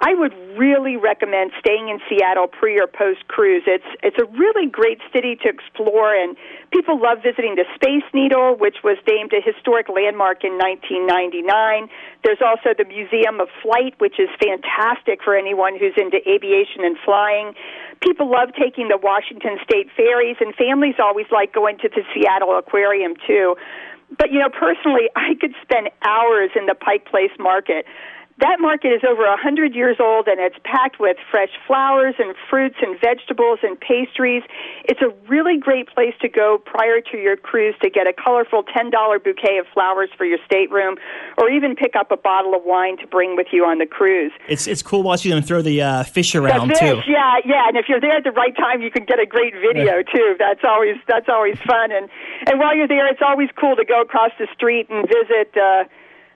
I 0.00 0.14
would 0.14 0.32
really 0.56 0.96
recommend 0.96 1.50
staying 1.58 1.88
in 1.88 1.98
Seattle 2.08 2.46
pre 2.46 2.78
or 2.78 2.86
post 2.86 3.26
cruise. 3.26 3.64
It's 3.66 3.86
it's 4.02 4.16
a 4.22 4.26
really 4.38 4.70
great 4.70 5.02
city 5.12 5.34
to 5.42 5.48
explore, 5.50 6.14
and 6.14 6.36
people 6.70 7.02
love 7.02 7.18
visiting 7.18 7.56
the 7.58 7.66
Space 7.74 8.06
Needle, 8.14 8.54
which 8.54 8.86
was 8.86 8.96
named 9.10 9.34
a 9.34 9.42
historic 9.42 9.88
landmark 9.90 10.46
in 10.46 10.54
1999. 10.54 11.90
There's 12.22 12.38
also 12.38 12.78
the 12.78 12.86
Museum 12.86 13.42
of 13.42 13.48
Flight, 13.58 13.98
which 13.98 14.22
is 14.22 14.30
fantastic 14.38 15.18
for 15.18 15.34
anyone 15.34 15.74
who's 15.74 15.98
into 15.98 16.22
aviation 16.30 16.86
and 16.86 16.94
flying. 17.02 17.58
People 17.98 18.30
love 18.30 18.54
taking 18.54 18.86
the 18.86 19.02
Washington 19.02 19.58
State 19.66 19.90
ferries, 19.98 20.38
and 20.38 20.54
families 20.54 21.02
always 21.02 21.26
like 21.34 21.50
going 21.50 21.74
to 21.82 21.90
the 21.90 22.06
Seattle 22.14 22.54
Aquarium 22.54 23.18
too. 23.26 23.58
But 24.16 24.30
you 24.30 24.38
know, 24.38 24.48
personally, 24.48 25.10
I 25.16 25.34
could 25.40 25.58
spend 25.62 25.90
hours 26.06 26.54
in 26.54 26.66
the 26.66 26.78
Pike 26.78 27.10
Place 27.10 27.34
Market. 27.38 27.84
That 28.40 28.60
market 28.60 28.88
is 28.88 29.02
over 29.02 29.26
a 29.26 29.34
100 29.34 29.74
years 29.74 29.96
old 29.98 30.28
and 30.28 30.38
it's 30.38 30.56
packed 30.62 31.00
with 31.00 31.16
fresh 31.28 31.50
flowers 31.66 32.14
and 32.18 32.34
fruits 32.48 32.76
and 32.80 32.94
vegetables 33.00 33.58
and 33.62 33.78
pastries. 33.80 34.42
It's 34.84 35.02
a 35.02 35.10
really 35.28 35.58
great 35.58 35.88
place 35.88 36.14
to 36.22 36.28
go 36.28 36.58
prior 36.64 37.00
to 37.10 37.16
your 37.18 37.36
cruise 37.36 37.74
to 37.82 37.90
get 37.90 38.06
a 38.06 38.12
colorful 38.12 38.62
$10 38.62 38.92
bouquet 39.24 39.58
of 39.58 39.66
flowers 39.74 40.10
for 40.16 40.24
your 40.24 40.38
stateroom 40.46 40.96
or 41.36 41.50
even 41.50 41.74
pick 41.74 41.96
up 41.98 42.12
a 42.12 42.16
bottle 42.16 42.54
of 42.54 42.62
wine 42.64 42.96
to 42.98 43.06
bring 43.08 43.34
with 43.34 43.48
you 43.50 43.64
on 43.64 43.78
the 43.78 43.86
cruise. 43.86 44.32
It's 44.48 44.68
it's 44.68 44.82
cool 44.82 45.02
watching 45.02 45.32
them 45.32 45.42
throw 45.42 45.62
the 45.62 45.82
uh, 45.82 46.04
fish 46.04 46.34
around 46.34 46.68
the 46.68 46.74
fish, 46.74 46.80
too. 46.80 47.10
Yeah, 47.10 47.42
yeah, 47.44 47.66
and 47.66 47.76
if 47.76 47.86
you're 47.88 48.00
there 48.00 48.16
at 48.16 48.24
the 48.24 48.30
right 48.30 48.56
time, 48.56 48.82
you 48.82 48.90
can 48.90 49.04
get 49.04 49.18
a 49.18 49.26
great 49.26 49.54
video 49.54 50.02
too. 50.02 50.36
That's 50.38 50.62
always 50.62 50.96
that's 51.08 51.28
always 51.28 51.58
fun, 51.66 51.90
and 51.90 52.08
and 52.46 52.60
while 52.60 52.76
you're 52.76 52.88
there, 52.88 53.06
it's 53.08 53.22
always 53.22 53.48
cool 53.58 53.74
to 53.76 53.84
go 53.84 54.00
across 54.00 54.30
the 54.38 54.46
street 54.54 54.88
and 54.90 55.06
visit. 55.08 55.56
Uh, 55.56 55.84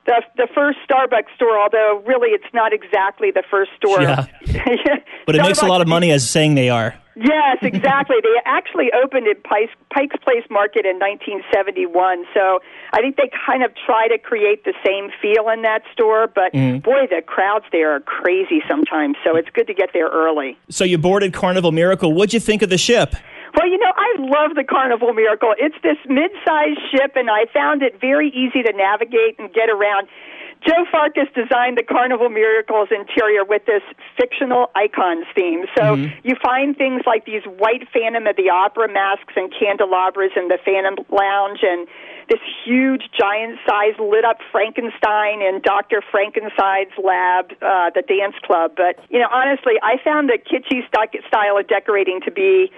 the 0.06 0.22
the 0.36 0.48
first 0.54 0.78
Starbucks 0.88 1.34
store, 1.36 1.58
although 1.60 2.02
really 2.06 2.30
it's 2.30 2.52
not 2.52 2.72
exactly 2.72 3.30
the 3.30 3.42
first 3.50 3.70
store. 3.76 4.02
Yeah. 4.02 4.26
But 5.24 5.36
it 5.36 5.42
makes 5.42 5.62
a 5.62 5.66
lot 5.66 5.80
of 5.80 5.86
money 5.86 6.10
as 6.10 6.28
saying 6.28 6.56
they 6.56 6.68
are. 6.68 6.94
Yes, 7.14 7.58
exactly. 7.62 8.16
they 8.22 8.40
actually 8.44 8.90
opened 8.92 9.28
at 9.28 9.44
Pikes, 9.44 9.70
Pikes 9.94 10.16
Place 10.24 10.42
Market 10.50 10.84
in 10.84 10.98
1971. 10.98 12.24
So 12.34 12.58
I 12.92 13.00
think 13.00 13.16
they 13.16 13.30
kind 13.46 13.62
of 13.62 13.70
try 13.86 14.08
to 14.08 14.18
create 14.18 14.64
the 14.64 14.74
same 14.84 15.10
feel 15.22 15.48
in 15.48 15.62
that 15.62 15.82
store. 15.92 16.26
But 16.26 16.52
Mhm. 16.54 16.82
boy, 16.82 17.06
the 17.08 17.22
crowds 17.22 17.66
there 17.70 17.92
are 17.94 18.00
crazy 18.00 18.62
sometimes. 18.68 19.16
So 19.24 19.36
it's 19.36 19.48
good 19.50 19.68
to 19.68 19.74
get 19.74 19.90
there 19.92 20.08
early. 20.08 20.56
So 20.70 20.84
you 20.84 20.98
boarded 20.98 21.32
Carnival 21.32 21.70
Miracle. 21.70 22.12
What'd 22.12 22.34
you 22.34 22.40
think 22.40 22.62
of 22.62 22.70
the 22.70 22.78
ship? 22.78 23.14
Well, 23.54 23.68
you 23.68 23.78
know, 23.78 23.92
I 23.94 24.16
love 24.18 24.56
the 24.56 24.64
Carnival 24.64 25.12
Miracle. 25.12 25.54
It's 25.58 25.76
this 25.82 25.98
mid-sized 26.08 26.80
ship, 26.90 27.12
and 27.16 27.28
I 27.30 27.46
found 27.52 27.82
it 27.82 28.00
very 28.00 28.28
easy 28.30 28.62
to 28.62 28.72
navigate 28.72 29.38
and 29.38 29.52
get 29.52 29.68
around. 29.68 30.08
Joe 30.66 30.86
Farcus 30.94 31.26
designed 31.34 31.76
the 31.76 31.82
Carnival 31.82 32.28
Miracles 32.28 32.88
interior 32.94 33.44
with 33.44 33.66
this 33.66 33.82
fictional 34.16 34.70
icons 34.76 35.26
theme. 35.34 35.66
So 35.76 35.96
you 36.22 36.36
find 36.40 36.76
things 36.76 37.02
like 37.04 37.26
these 37.26 37.42
white 37.58 37.88
Phantom 37.92 38.26
of 38.28 38.36
the 38.36 38.48
Opera 38.48 38.86
masks 38.86 39.34
and 39.34 39.52
candelabras 39.52 40.30
in 40.36 40.46
the 40.46 40.58
Phantom 40.64 41.04
Lounge, 41.10 41.60
and 41.62 41.88
this 42.30 42.38
huge, 42.64 43.10
giant-sized 43.18 43.98
lit-up 43.98 44.38
Frankenstein 44.52 45.42
in 45.42 45.60
Doctor 45.64 46.00
Frankenstein's 46.00 46.94
lab, 46.96 47.50
uh, 47.60 47.90
the 47.90 48.02
dance 48.06 48.36
club. 48.46 48.72
But 48.76 49.02
you 49.10 49.18
know, 49.18 49.28
honestly, 49.34 49.74
I 49.82 49.98
found 50.02 50.30
the 50.30 50.38
kitschy 50.38 50.86
style 50.86 51.58
of 51.58 51.66
decorating 51.66 52.20
to 52.24 52.30
be 52.30 52.70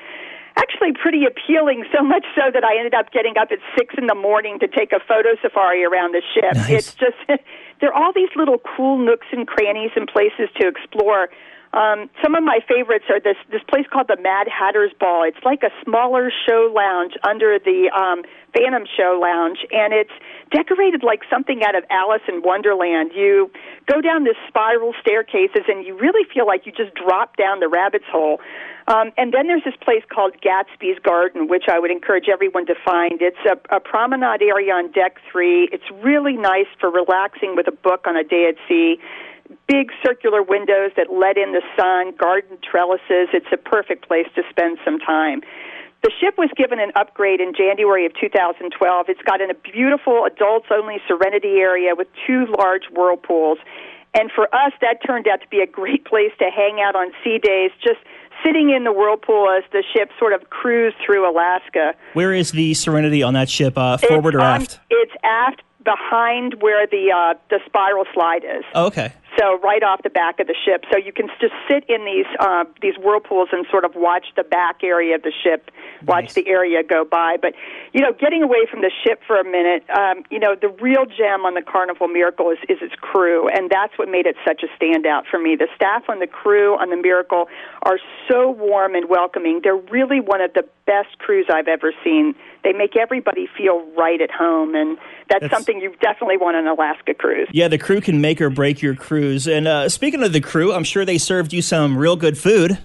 actually 0.57 0.93
pretty 0.93 1.25
appealing, 1.25 1.85
so 1.95 2.03
much 2.03 2.25
so 2.35 2.51
that 2.53 2.65
I 2.65 2.77
ended 2.77 2.95
up 2.95 3.13
getting 3.13 3.37
up 3.37 3.49
at 3.51 3.59
six 3.77 3.95
in 3.99 4.07
the 4.07 4.15
morning 4.15 4.59
to 4.61 4.69
take 4.69 4.93
a 4.93 5.01
photo 5.01 5.35
safari 5.43 5.85
around 5.85 6.15
the 6.15 6.23
ship. 6.35 6.55
Nice. 6.55 6.71
It's 6.71 6.95
just 6.95 7.19
there 7.81 7.93
are 7.93 7.95
all 7.95 8.13
these 8.13 8.31
little 8.37 8.59
cool 8.77 8.99
nooks 8.99 9.27
and 9.33 9.47
crannies 9.47 9.91
and 9.97 10.09
places 10.09 10.49
to 10.61 10.69
explore. 10.69 11.29
Um, 11.75 12.09
some 12.23 12.37
of 12.37 12.45
my 12.45 12.61
favorites 12.69 13.07
are 13.11 13.19
this 13.19 13.37
this 13.51 13.63
place 13.67 13.85
called 13.91 14.07
the 14.07 14.17
Mad 14.23 14.47
Hatter's 14.47 14.93
Ball. 14.95 15.25
It's 15.27 15.43
like 15.45 15.65
a 15.65 15.75
smaller 15.83 16.31
show 16.47 16.71
lounge 16.73 17.15
under 17.27 17.59
the 17.59 17.91
um, 17.91 18.23
Phantom 18.55 18.87
Show 18.97 19.19
Lounge, 19.21 19.59
and 19.73 19.93
it's 19.93 20.15
decorated 20.55 21.03
like 21.03 21.23
something 21.29 21.65
out 21.67 21.75
of 21.75 21.83
Alice 21.91 22.23
in 22.29 22.43
Wonderland. 22.43 23.11
You 23.13 23.51
go 23.87 24.01
down 24.01 24.25
this 24.25 24.37
spiral 24.49 24.95
staircases, 25.01 25.65
and 25.69 25.85
you 25.85 25.97
really 25.99 26.27
feel 26.33 26.47
like 26.47 26.67
you 26.67 26.73
just 26.73 26.95
drop 26.95 27.37
down 27.37 27.61
the 27.61 27.69
rabbit's 27.69 28.09
hole. 28.11 28.41
Um, 28.87 29.13
and 29.17 29.33
then 29.33 29.47
there's 29.47 29.65
this 29.65 29.77
place 29.81 30.03
called 30.13 30.35
Gatsby's 30.43 30.99
Garden, 31.03 31.49
which 31.49 31.65
I 31.69 31.79
would 31.79 31.91
encourage 31.91 32.29
everyone 32.31 32.67
to 32.67 32.75
find. 32.85 33.21
It's 33.23 33.41
a, 33.49 33.77
a 33.77 33.81
promenade 33.81 34.43
area 34.43 34.73
on 34.75 34.93
deck 34.93 35.17
three. 35.31 35.69
It's 35.73 35.89
really 36.03 36.37
nice 36.37 36.69
for 36.79 36.91
relaxing 36.91 37.57
with 37.57 37.67
a 37.67 37.73
book 37.73 38.07
on 38.07 38.17
a 38.17 38.25
day 38.25 38.47
at 38.49 38.57
sea. 38.69 38.97
Big 39.69 39.91
circular 40.05 40.43
windows 40.43 40.93
that 40.97 41.09
let 41.13 41.39
in 41.39 41.53
the 41.53 41.63
sun, 41.77 42.15
garden 42.17 42.59
trellises. 42.63 43.29
It's 43.33 43.53
a 43.53 43.57
perfect 43.57 44.07
place 44.07 44.27
to 44.35 44.43
spend 44.51 44.79
some 44.85 44.99
time. 44.99 45.43
The 46.05 46.13
ship 46.21 46.37
was 46.37 46.51
given 46.55 46.79
an 46.79 46.93
upgrade 46.97 47.41
in 47.41 47.55
January 47.57 48.05
of 48.05 48.13
2012. 48.21 49.07
It's 49.09 49.23
got 49.23 49.41
a 49.41 49.55
beautiful 49.55 50.27
adults 50.27 50.67
only 50.71 50.97
serenity 51.09 51.65
area 51.65 51.95
with 51.97 52.09
two 52.27 52.45
large 52.59 52.85
whirlpools. 52.93 53.57
And 54.13 54.31
for 54.31 54.55
us, 54.55 54.73
that 54.83 54.99
turned 55.05 55.27
out 55.27 55.41
to 55.41 55.49
be 55.49 55.61
a 55.61 55.67
great 55.67 56.05
place 56.05 56.33
to 56.41 56.51
hang 56.55 56.79
out 56.79 56.95
on 56.95 57.13
sea 57.25 57.39
days, 57.39 57.71
just 57.83 58.01
sitting 58.45 58.69
in 58.69 58.85
the 58.85 58.93
whirlpool 58.93 59.49
as 59.49 59.65
the 59.73 59.83
ship 59.97 60.11
sort 60.19 60.35
of 60.35 60.51
cruised 60.51 60.97
through 61.05 61.27
Alaska. 61.27 61.95
Where 62.13 62.35
is 62.35 62.53
the 62.53 62.75
Serenity 62.75 63.23
on 63.23 63.33
that 63.33 63.49
ship? 63.49 63.79
Uh, 63.79 63.97
forward 63.97 64.35
it's 64.35 64.43
or 64.43 64.45
on- 64.45 64.61
aft? 64.61 64.81
It's 64.91 65.15
aft 65.25 65.63
behind 65.85 66.57
where 66.61 66.87
the 66.87 67.13
uh, 67.13 67.35
the 67.49 67.61
spiral 67.67 68.05
slide 68.13 68.45
is. 68.45 68.65
Oh, 68.75 68.87
okay. 68.87 69.13
So 69.39 69.59
right 69.61 69.83
off 69.83 70.03
the 70.03 70.11
back 70.11 70.39
of 70.41 70.47
the 70.47 70.55
ship, 70.65 70.85
so 70.93 70.99
you 70.99 71.13
can 71.13 71.29
just 71.41 71.55
sit 71.69 71.85
in 71.89 72.05
these 72.05 72.27
uh, 72.39 72.65
these 72.81 72.95
whirlpools 72.97 73.49
and 73.53 73.67
sort 73.71 73.85
of 73.85 73.95
watch 73.95 74.27
the 74.37 74.45
back 74.45 74.85
area 74.85 75.17
of 75.17 75.23
the 75.23 75.33
ship, 75.43 75.71
watch 76.07 76.35
the 76.35 76.47
area 76.49 76.83
go 76.83 77.05
by. 77.05 77.37
But 77.41 77.55
you 77.93 78.01
know, 78.01 78.13
getting 78.13 78.43
away 78.43 78.67
from 78.71 78.83
the 78.83 78.91
ship 79.05 79.21
for 79.27 79.39
a 79.39 79.45
minute, 79.45 79.85
um, 79.91 80.25
you 80.31 80.39
know, 80.39 80.55
the 80.55 80.69
real 80.69 81.05
gem 81.07 81.45
on 81.45 81.55
the 81.55 81.63
Carnival 81.63 82.09
Miracle 82.09 82.51
is, 82.51 82.59
is 82.69 82.79
its 82.81 82.95
crew, 82.95 83.49
and 83.49 83.71
that's 83.71 83.99
what 83.99 84.09
made 84.09 84.27
it 84.27 84.37
such 84.47 84.63
a 84.63 84.69
standout 84.79 85.23
for 85.31 85.39
me. 85.39 85.57
The 85.57 85.69
staff 85.75 86.05
on 86.09 86.21
the 86.21 86.27
crew 86.27 86.75
on 86.79 86.91
the 86.91 86.97
Miracle 86.97 87.47
are 87.83 87.99
so 88.29 88.51
warm 88.51 88.95
and 88.95 89.09
welcoming. 89.09 89.61
They're 89.63 89.77
really 89.77 90.21
one 90.21 90.41
of 90.41 90.53
the 90.55 90.65
best 90.87 91.19
crews 91.19 91.47
I've 91.53 91.69
ever 91.69 91.93
seen. 92.03 92.35
They 92.63 92.73
make 92.73 92.97
everybody 92.97 93.49
feel 93.57 93.85
right 93.97 94.21
at 94.21 94.31
home, 94.31 94.75
and 94.75 94.97
that's, 95.29 95.43
That's- 95.43 95.51
something 95.51 95.81
you 95.81 95.95
definitely 96.01 96.37
want 96.37 96.57
on 96.57 96.65
an 96.67 96.69
Alaska 96.69 97.15
cruise. 97.15 97.49
Yeah, 97.53 97.69
the 97.69 97.79
crew 97.79 98.01
can 98.01 98.21
make 98.21 98.41
or 98.41 98.51
break 98.51 98.83
your 98.83 98.95
cruise. 98.95 99.47
And 99.47 99.67
uh, 99.69 99.89
speaking 99.89 100.23
of 100.23 100.33
the 100.33 100.41
crew, 100.41 100.73
I'm 100.73 100.85
sure 100.85 101.05
they 101.05 101.19
served 101.19 101.53
you 101.53 101.63
some 101.63 101.97
real 101.97 102.17
good 102.17 102.39
food. 102.39 102.79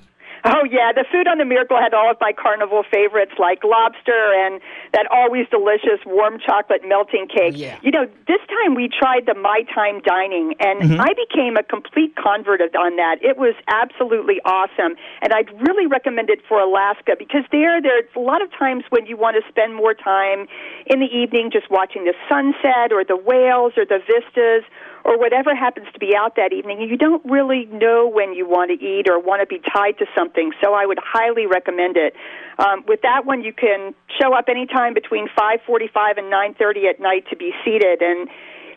Oh 0.46 0.64
yeah, 0.70 0.92
the 0.94 1.06
food 1.12 1.28
on 1.28 1.38
the 1.38 1.46
Miracle 1.46 1.78
had 1.78 1.94
all 1.94 2.10
of 2.10 2.18
my 2.22 2.32
carnival 2.32 2.84
favorites 2.90 3.34
like 3.38 3.64
lobster 3.64 4.34
and 4.46 4.62
that 4.94 5.06
always 5.12 5.48
delicious 5.50 6.00
warm 6.06 6.40
chocolate 6.40 6.82
melting 6.88 7.28
cake. 7.28 7.54
Yeah. 7.56 7.78
You 7.82 7.92
know, 7.92 8.08
this 8.28 8.40
time 8.48 8.76
we 8.76 8.88
tried 8.88 9.26
the 9.26 9.36
My 9.36 9.64
Time 9.74 10.00
dining 10.02 10.56
and 10.60 10.82
Mhm. 10.82 11.00
I 11.00 11.14
became 11.14 11.58
a 11.58 11.64
complete 11.64 12.16
convert 12.16 12.62
on 12.76 12.96
that. 12.96 13.18
It 13.22 13.38
was 13.38 13.56
absolutely 13.68 14.40
awesome 14.46 14.96
and 15.22 15.34
I'd 15.34 15.50
really 15.68 15.88
recommend 15.88 16.30
it 16.30 16.42
for 16.48 16.60
Alaska 16.60 17.16
because 17.18 17.44
there 17.52 17.82
there's 17.82 18.06
a 18.16 18.20
lot 18.20 18.42
of 18.42 18.52
times 18.52 18.84
when 18.90 19.06
you 19.06 19.18
want 19.18 19.36
to 19.42 19.48
spend 19.50 19.76
more 19.76 19.94
time 19.94 20.48
in 20.86 21.00
the 21.00 21.08
evening 21.08 21.52
just 21.52 21.70
watching 21.70 22.06
the 22.06 22.14
sunset 22.28 22.92
or 22.92 23.04
the 23.04 23.18
whales 23.18 23.74
or 23.78 23.86
the 23.86 24.00
vistas 24.00 24.64
or 25.06 25.18
whatever 25.18 25.56
happens 25.56 25.88
to 25.94 26.00
be 26.00 26.16
out 26.16 26.36
that 26.36 26.54
evening, 26.54 26.82
you 26.82 26.98
don't 26.98 27.24
really 27.26 27.66
know 27.72 28.08
when 28.08 28.34
you 28.34 28.48
want 28.48 28.70
to 28.72 28.78
eat 28.86 29.08
or 29.10 29.20
want 29.20 29.42
to 29.42 29.48
be 29.48 29.62
tied 29.74 29.98
to 30.00 30.06
something. 30.16 30.52
So 30.64 30.74
I 30.74 30.86
would 30.86 31.00
highly 31.02 31.46
recommend 31.46 31.98
it. 31.98 32.16
Um, 32.58 32.84
with 32.88 33.02
that 33.02 33.26
one, 33.26 33.42
you 33.44 33.54
can 33.54 33.94
show 34.20 34.34
up 34.34 34.46
anytime 34.50 34.94
between 34.94 35.28
5:45 35.30 36.18
and 36.18 36.30
9:30 36.30 36.88
at 36.90 37.00
night 37.00 37.26
to 37.30 37.36
be 37.36 37.54
seated 37.64 38.02
and 38.02 38.30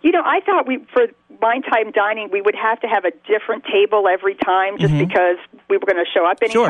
you 0.03 0.11
know, 0.11 0.23
I 0.25 0.41
thought 0.41 0.67
we 0.67 0.79
for 0.93 1.07
my 1.41 1.61
time 1.61 1.93
dining 1.93 2.29
we 2.33 2.43
would 2.43 2.57
have 2.57 2.81
to 2.81 2.89
have 2.89 3.05
a 3.05 3.13
different 3.27 3.65
table 3.65 4.09
every 4.09 4.35
time 4.35 4.77
just 4.79 4.93
Mhm. 4.95 4.99
because 4.99 5.39
we 5.69 5.77
were 5.77 5.87
going 5.87 6.05
to 6.05 6.11
show 6.11 6.27
up 6.27 6.39
Sure. 6.51 6.67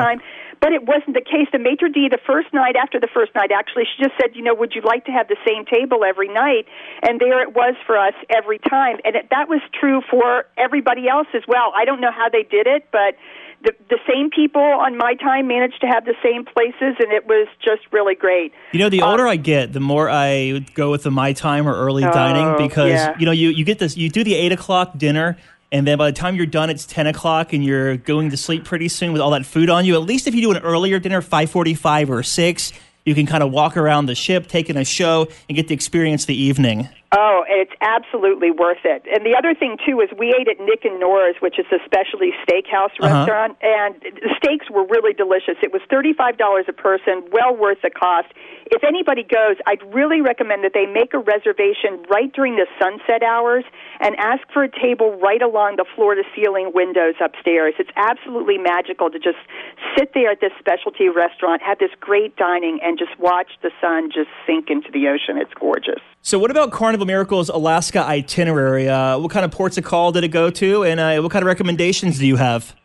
But 0.63 0.71
it 0.71 0.87
wasn't 0.87 1.11
the 1.11 1.27
case. 1.27 1.51
The 1.51 1.59
maitre 1.59 1.89
d' 1.89 2.07
the 2.07 2.23
first 2.25 2.53
night 2.53 2.77
after 2.79 2.97
the 2.97 3.11
first 3.13 3.35
night 3.35 3.51
actually 3.51 3.83
she 3.83 4.01
just 4.01 4.15
said, 4.15 4.31
you 4.33 4.41
know, 4.41 4.55
would 4.55 4.71
you 4.73 4.81
like 4.81 5.03
to 5.05 5.11
have 5.11 5.27
the 5.27 5.35
same 5.45 5.65
table 5.65 6.05
every 6.07 6.29
night? 6.29 6.71
And 7.01 7.19
there 7.19 7.43
it 7.43 7.53
was 7.53 7.75
for 7.85 7.97
us 7.97 8.13
every 8.33 8.59
time. 8.59 8.95
And 9.03 9.17
it, 9.17 9.27
that 9.29 9.49
was 9.49 9.59
true 9.77 9.99
for 10.09 10.45
everybody 10.57 11.09
else 11.09 11.27
as 11.35 11.43
well. 11.49 11.73
I 11.75 11.83
don't 11.83 11.99
know 11.99 12.13
how 12.15 12.29
they 12.31 12.43
did 12.43 12.65
it, 12.65 12.87
but 12.93 13.19
the 13.61 13.73
the 13.89 13.99
same 14.07 14.29
people 14.29 14.61
on 14.61 14.95
my 14.95 15.15
time 15.15 15.47
managed 15.47 15.81
to 15.81 15.87
have 15.87 16.05
the 16.05 16.15
same 16.23 16.45
places 16.45 16.95
and 16.97 17.11
it 17.11 17.27
was 17.27 17.49
just 17.59 17.81
really 17.91 18.15
great. 18.15 18.53
You 18.71 18.79
know, 18.79 18.89
the 18.89 19.01
uh, 19.01 19.09
older 19.11 19.27
I 19.27 19.35
get, 19.35 19.73
the 19.73 19.81
more 19.81 20.09
I 20.09 20.59
go 20.75 20.91
with 20.91 21.03
the 21.03 21.11
my 21.11 21.33
time 21.33 21.67
or 21.67 21.75
early 21.75 22.05
Oh, 22.05 22.11
dining 22.11 22.65
because 22.65 22.91
yeah. 22.91 23.17
you 23.19 23.25
know 23.25 23.33
you 23.33 23.49
you 23.49 23.65
get 23.65 23.79
this 23.79 23.97
you 23.97 24.07
do 24.09 24.23
the 24.23 24.35
eight 24.35 24.53
o'clock 24.53 24.97
dinner. 24.97 25.35
And 25.73 25.87
then 25.87 25.97
by 25.97 26.11
the 26.11 26.15
time 26.15 26.35
you're 26.35 26.45
done, 26.45 26.69
it's 26.69 26.85
ten 26.85 27.07
o'clock, 27.07 27.51
and 27.51 27.65
you're 27.65 27.97
going 27.97 28.29
to 28.29 28.37
sleep 28.37 28.63
pretty 28.63 28.87
soon 28.87 29.11
with 29.11 29.21
all 29.21 29.31
that 29.31 29.43
food 29.43 29.71
on 29.71 29.85
you. 29.85 29.95
At 29.95 30.03
least 30.03 30.27
if 30.27 30.35
you 30.35 30.41
do 30.41 30.51
an 30.51 30.59
earlier 30.59 30.99
dinner, 30.99 31.19
five 31.21 31.49
forty-five 31.49 32.11
or 32.11 32.21
six, 32.21 32.71
you 33.05 33.15
can 33.15 33.25
kind 33.25 33.41
of 33.41 33.51
walk 33.51 33.75
around 33.75 34.05
the 34.05 34.13
ship, 34.13 34.47
take 34.47 34.69
in 34.69 34.77
a 34.77 34.85
show, 34.85 35.27
and 35.49 35.55
get 35.55 35.67
to 35.69 35.73
experience 35.73 36.25
the 36.25 36.39
evening. 36.39 36.87
Oh, 37.15 37.43
it's 37.47 37.71
absolutely 37.81 38.49
worth 38.49 38.81
it. 38.83 39.05
And 39.05 39.21
the 39.23 39.35
other 39.37 39.53
thing 39.53 39.77
too 39.85 40.01
is 40.01 40.09
we 40.17 40.33
ate 40.33 40.47
at 40.49 40.57
Nick 40.59 40.83
and 40.83 40.99
Nora's, 40.99 41.35
which 41.41 41.59
is 41.59 41.65
a 41.71 41.77
specialty 41.85 42.33
steakhouse 42.41 42.89
Uh-huh. 42.97 43.05
restaurant, 43.21 43.57
and 43.61 43.95
the 44.01 44.33
steaks 44.37 44.65
were 44.71 44.83
really 44.89 45.13
delicious. 45.13 45.55
It 45.61 45.71
was 45.71 45.81
thirty-five 45.89 46.37
dollars 46.37 46.65
a 46.67 46.73
person, 46.73 47.21
well 47.31 47.55
worth 47.55 47.81
the 47.83 47.91
cost. 47.91 48.33
If 48.71 48.83
anybody 48.83 49.21
goes, 49.21 49.57
I'd 49.67 49.83
really 49.93 50.21
recommend 50.21 50.63
that 50.63 50.73
they 50.73 50.87
make 50.87 51.13
a 51.13 51.19
reservation 51.19 52.01
right 52.09 52.33
during 52.33 52.55
the 52.55 52.65
sunset 52.81 53.21
hours 53.21 53.63
and 53.99 54.15
ask 54.17 54.41
for 54.51 54.63
a 54.63 54.69
table 54.71 55.13
right 55.21 55.41
along 55.41 55.75
the 55.77 55.85
floor-to-ceiling 55.95 56.71
windows 56.73 57.13
upstairs. 57.23 57.75
It's 57.77 57.91
absolutely 57.95 58.57
magical 58.57 59.11
to 59.11 59.19
just 59.19 59.37
sit 59.95 60.13
there 60.15 60.31
at 60.31 60.41
this 60.41 60.53
specialty 60.57 61.09
restaurant, 61.09 61.61
have 61.61 61.77
this 61.77 61.91
great 61.99 62.35
dining, 62.37 62.79
and 62.81 62.97
just 62.97 63.13
watch 63.19 63.51
the 63.61 63.69
sun 63.79 64.09
just 64.09 64.29
sink 64.47 64.69
into 64.71 64.89
the 64.91 65.07
ocean. 65.07 65.37
It's 65.37 65.53
gorgeous. 65.53 66.01
So, 66.21 66.39
what 66.39 66.49
about 66.49 66.71
Carnival 66.71 67.02
Miracle's 67.05 67.49
Alaska 67.49 67.99
itinerary? 67.99 68.89
Uh, 68.89 69.19
what 69.19 69.31
kind 69.31 69.45
of 69.45 69.51
ports 69.51 69.77
of 69.77 69.83
call 69.83 70.11
did 70.11 70.23
it 70.23 70.29
go 70.29 70.49
to, 70.49 70.83
and 70.83 70.99
uh, 70.99 71.19
what 71.21 71.31
kind 71.31 71.43
of 71.43 71.47
recommendations 71.47 72.19
do 72.19 72.27
you 72.27 72.35
have? 72.35 72.75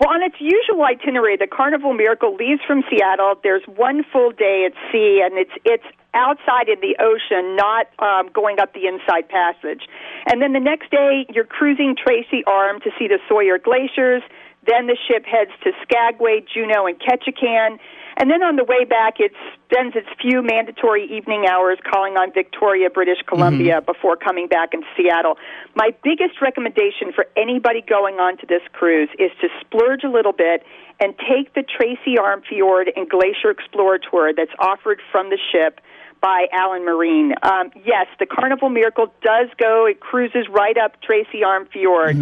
Well, 0.00 0.14
on 0.14 0.22
its 0.22 0.36
usual 0.38 0.84
itinerary, 0.84 1.36
the 1.36 1.48
Carnival 1.48 1.92
Miracle 1.92 2.36
leaves 2.36 2.60
from 2.66 2.84
Seattle. 2.88 3.34
There's 3.42 3.64
one 3.66 4.04
full 4.12 4.30
day 4.30 4.64
at 4.64 4.72
sea, 4.92 5.22
and 5.24 5.36
it's 5.36 5.50
it's 5.64 5.84
outside 6.14 6.68
in 6.68 6.80
the 6.80 6.96
ocean, 7.02 7.56
not 7.56 7.86
um, 7.98 8.30
going 8.32 8.58
up 8.60 8.74
the 8.74 8.86
inside 8.86 9.28
passage. 9.28 9.82
And 10.26 10.40
then 10.40 10.52
the 10.52 10.60
next 10.60 10.90
day, 10.90 11.26
you're 11.34 11.44
cruising 11.44 11.96
Tracy 11.96 12.44
Arm 12.46 12.80
to 12.80 12.90
see 12.98 13.08
the 13.08 13.18
Sawyer 13.28 13.58
Glaciers. 13.58 14.22
Then 14.68 14.86
the 14.86 14.96
ship 15.08 15.24
heads 15.24 15.50
to 15.64 15.72
Skagway, 15.82 16.44
Juneau, 16.52 16.86
and 16.86 17.00
Ketchikan. 17.00 17.78
And 18.20 18.28
then 18.28 18.42
on 18.42 18.56
the 18.56 18.64
way 18.64 18.84
back, 18.84 19.20
it 19.20 19.32
spends 19.64 19.94
its 19.94 20.08
few 20.20 20.42
mandatory 20.42 21.06
evening 21.06 21.46
hours 21.48 21.78
calling 21.88 22.14
on 22.14 22.32
Victoria, 22.34 22.90
British 22.90 23.22
Columbia, 23.26 23.80
before 23.80 24.16
coming 24.16 24.48
back 24.48 24.74
in 24.74 24.82
Seattle. 24.96 25.38
My 25.74 25.90
biggest 26.02 26.42
recommendation 26.42 27.12
for 27.14 27.26
anybody 27.36 27.80
going 27.80 28.16
on 28.16 28.36
to 28.38 28.46
this 28.46 28.62
cruise 28.72 29.08
is 29.18 29.30
to 29.40 29.48
splurge 29.60 30.02
a 30.02 30.10
little 30.10 30.32
bit 30.32 30.64
and 31.00 31.14
take 31.16 31.54
the 31.54 31.62
Tracy 31.62 32.18
Arm 32.18 32.42
Fjord 32.42 32.90
and 32.96 33.08
Glacier 33.08 33.50
Explorer 33.50 34.00
tour 34.10 34.32
that's 34.36 34.50
offered 34.58 35.00
from 35.12 35.30
the 35.30 35.38
ship 35.52 35.80
by 36.20 36.46
Allen 36.52 36.84
Marine. 36.84 37.34
Um, 37.44 37.70
yes, 37.86 38.08
the 38.18 38.26
Carnival 38.26 38.68
Miracle 38.68 39.14
does 39.22 39.48
go, 39.62 39.86
it 39.86 40.00
cruises 40.00 40.48
right 40.50 40.76
up 40.76 41.00
Tracy 41.02 41.44
Arm 41.44 41.68
Fjord. 41.72 42.16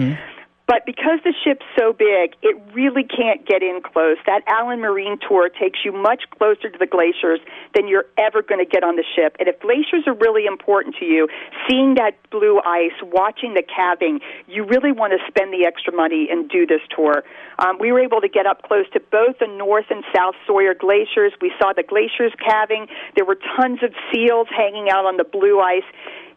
But 0.67 0.85
because 0.85 1.21
the 1.23 1.33
ship's 1.45 1.65
so 1.79 1.93
big, 1.93 2.35
it 2.43 2.59
really 2.75 3.05
can't 3.05 3.47
get 3.47 3.63
in 3.63 3.81
close. 3.83 4.19
That 4.27 4.43
Allen 4.49 4.81
Marine 4.81 5.17
tour 5.23 5.49
takes 5.49 5.79
you 5.85 5.93
much 5.93 6.25
closer 6.37 6.69
to 6.69 6.79
the 6.79 6.87
glaciers 6.87 7.39
than 7.75 7.87
you're 7.87 8.07
ever 8.19 8.43
going 8.43 8.59
to 8.59 8.69
get 8.69 8.83
on 8.83 8.97
the 8.97 9.05
ship. 9.15 9.37
And 9.39 9.49
if 9.49 9.61
glaciers 9.61 10.03
are 10.07 10.15
really 10.15 10.45
important 10.45 10.97
to 10.99 11.05
you, 11.05 11.29
seeing 11.71 11.95
that 11.95 12.19
blue 12.31 12.61
ice, 12.67 12.99
watching 13.01 13.55
the 13.55 13.63
calving, 13.63 14.19
you 14.49 14.67
really 14.67 14.91
want 14.91 15.15
to 15.15 15.23
spend 15.31 15.55
the 15.55 15.65
extra 15.67 15.95
money 15.95 16.27
and 16.31 16.51
do 16.51 16.67
this 16.67 16.83
tour. 16.91 17.23
Um, 17.61 17.79
we 17.79 17.93
were 17.93 18.01
able 18.01 18.21
to 18.21 18.29
get 18.29 18.47
up 18.47 18.63
close 18.63 18.91
to 18.93 19.01
both 19.01 19.39
the 19.39 19.47
North 19.47 19.87
and 19.91 20.03
South 20.15 20.35
Sawyer 20.47 20.75
glaciers. 20.75 21.33
We 21.41 21.53
saw 21.63 21.75
the 21.75 21.85
glaciers 21.85 22.35
calving. 22.43 22.87
There 23.15 23.25
were 23.25 23.39
tons 23.55 23.87
of 23.87 23.95
seals 24.11 24.49
hanging 24.51 24.91
out 24.91 25.07
on 25.07 25.17
the 25.17 25.25
blue 25.25 25.61
ice 25.61 25.87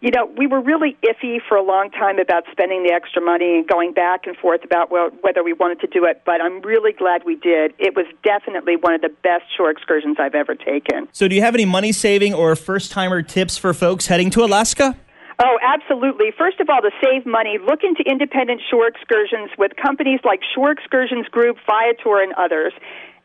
you 0.02 0.12
know, 0.12 0.32
we 0.38 0.48
were 0.48 0.62
really 0.62 0.98
iffy 1.04 1.40
for 1.48 1.58
a 1.58 1.64
long 1.64 1.92
time 1.92 2.20
about 2.20 2.44
spending 2.52 2.84
the 2.84 2.92
extra 2.92 3.22
money 3.22 3.58
and 3.58 3.68
going 3.68 3.92
back 3.92 4.26
and 4.28 4.38
forth 4.38 4.64
about 4.64 4.90
well, 4.90 5.10
whether 5.22 5.44
we 5.44 5.54
wanted 5.54 5.82
to 5.82 5.88
do 5.88 6.06
it, 6.06 6.22
but 6.26 6.42
I'm 6.42 6.62
really 6.62 6.94
glad 6.94 7.24
we 7.26 7.36
did. 7.36 7.74
It 7.80 7.96
was 7.96 8.06
definitely 8.24 8.78
one 8.78 8.94
of 8.94 9.02
the 9.02 9.10
best 9.24 9.44
shore 9.56 9.70
excursions 9.70 10.18
I've 10.20 10.36
ever 10.36 10.56
taken. 10.56 11.10
So, 11.12 11.28
do 11.28 11.36
you 11.36 11.42
have 11.42 11.54
any 11.54 11.66
money 11.66 11.92
saving 11.92 12.34
or 12.34 12.56
first 12.56 12.92
timer 12.92 13.22
tips 13.22 13.58
for 13.58 13.74
folks 13.74 14.08
heading 14.08 14.30
to 14.32 14.44
Alaska? 14.44 14.96
Oh, 15.42 15.58
absolutely. 15.64 16.34
First 16.38 16.60
of 16.60 16.70
all, 16.70 16.82
to 16.82 16.92
save 17.02 17.26
money, 17.26 17.58
look 17.64 17.80
into 17.84 18.04
independent 18.04 18.62
shore 18.70 18.88
excursions 18.88 19.50
with 19.58 19.72
companies 19.82 20.20
like 20.26 20.42
Shore 20.54 20.72
Excursions 20.72 21.28
Group, 21.30 21.56
Viator, 21.66 22.22
and 22.22 22.34
others. 22.34 22.74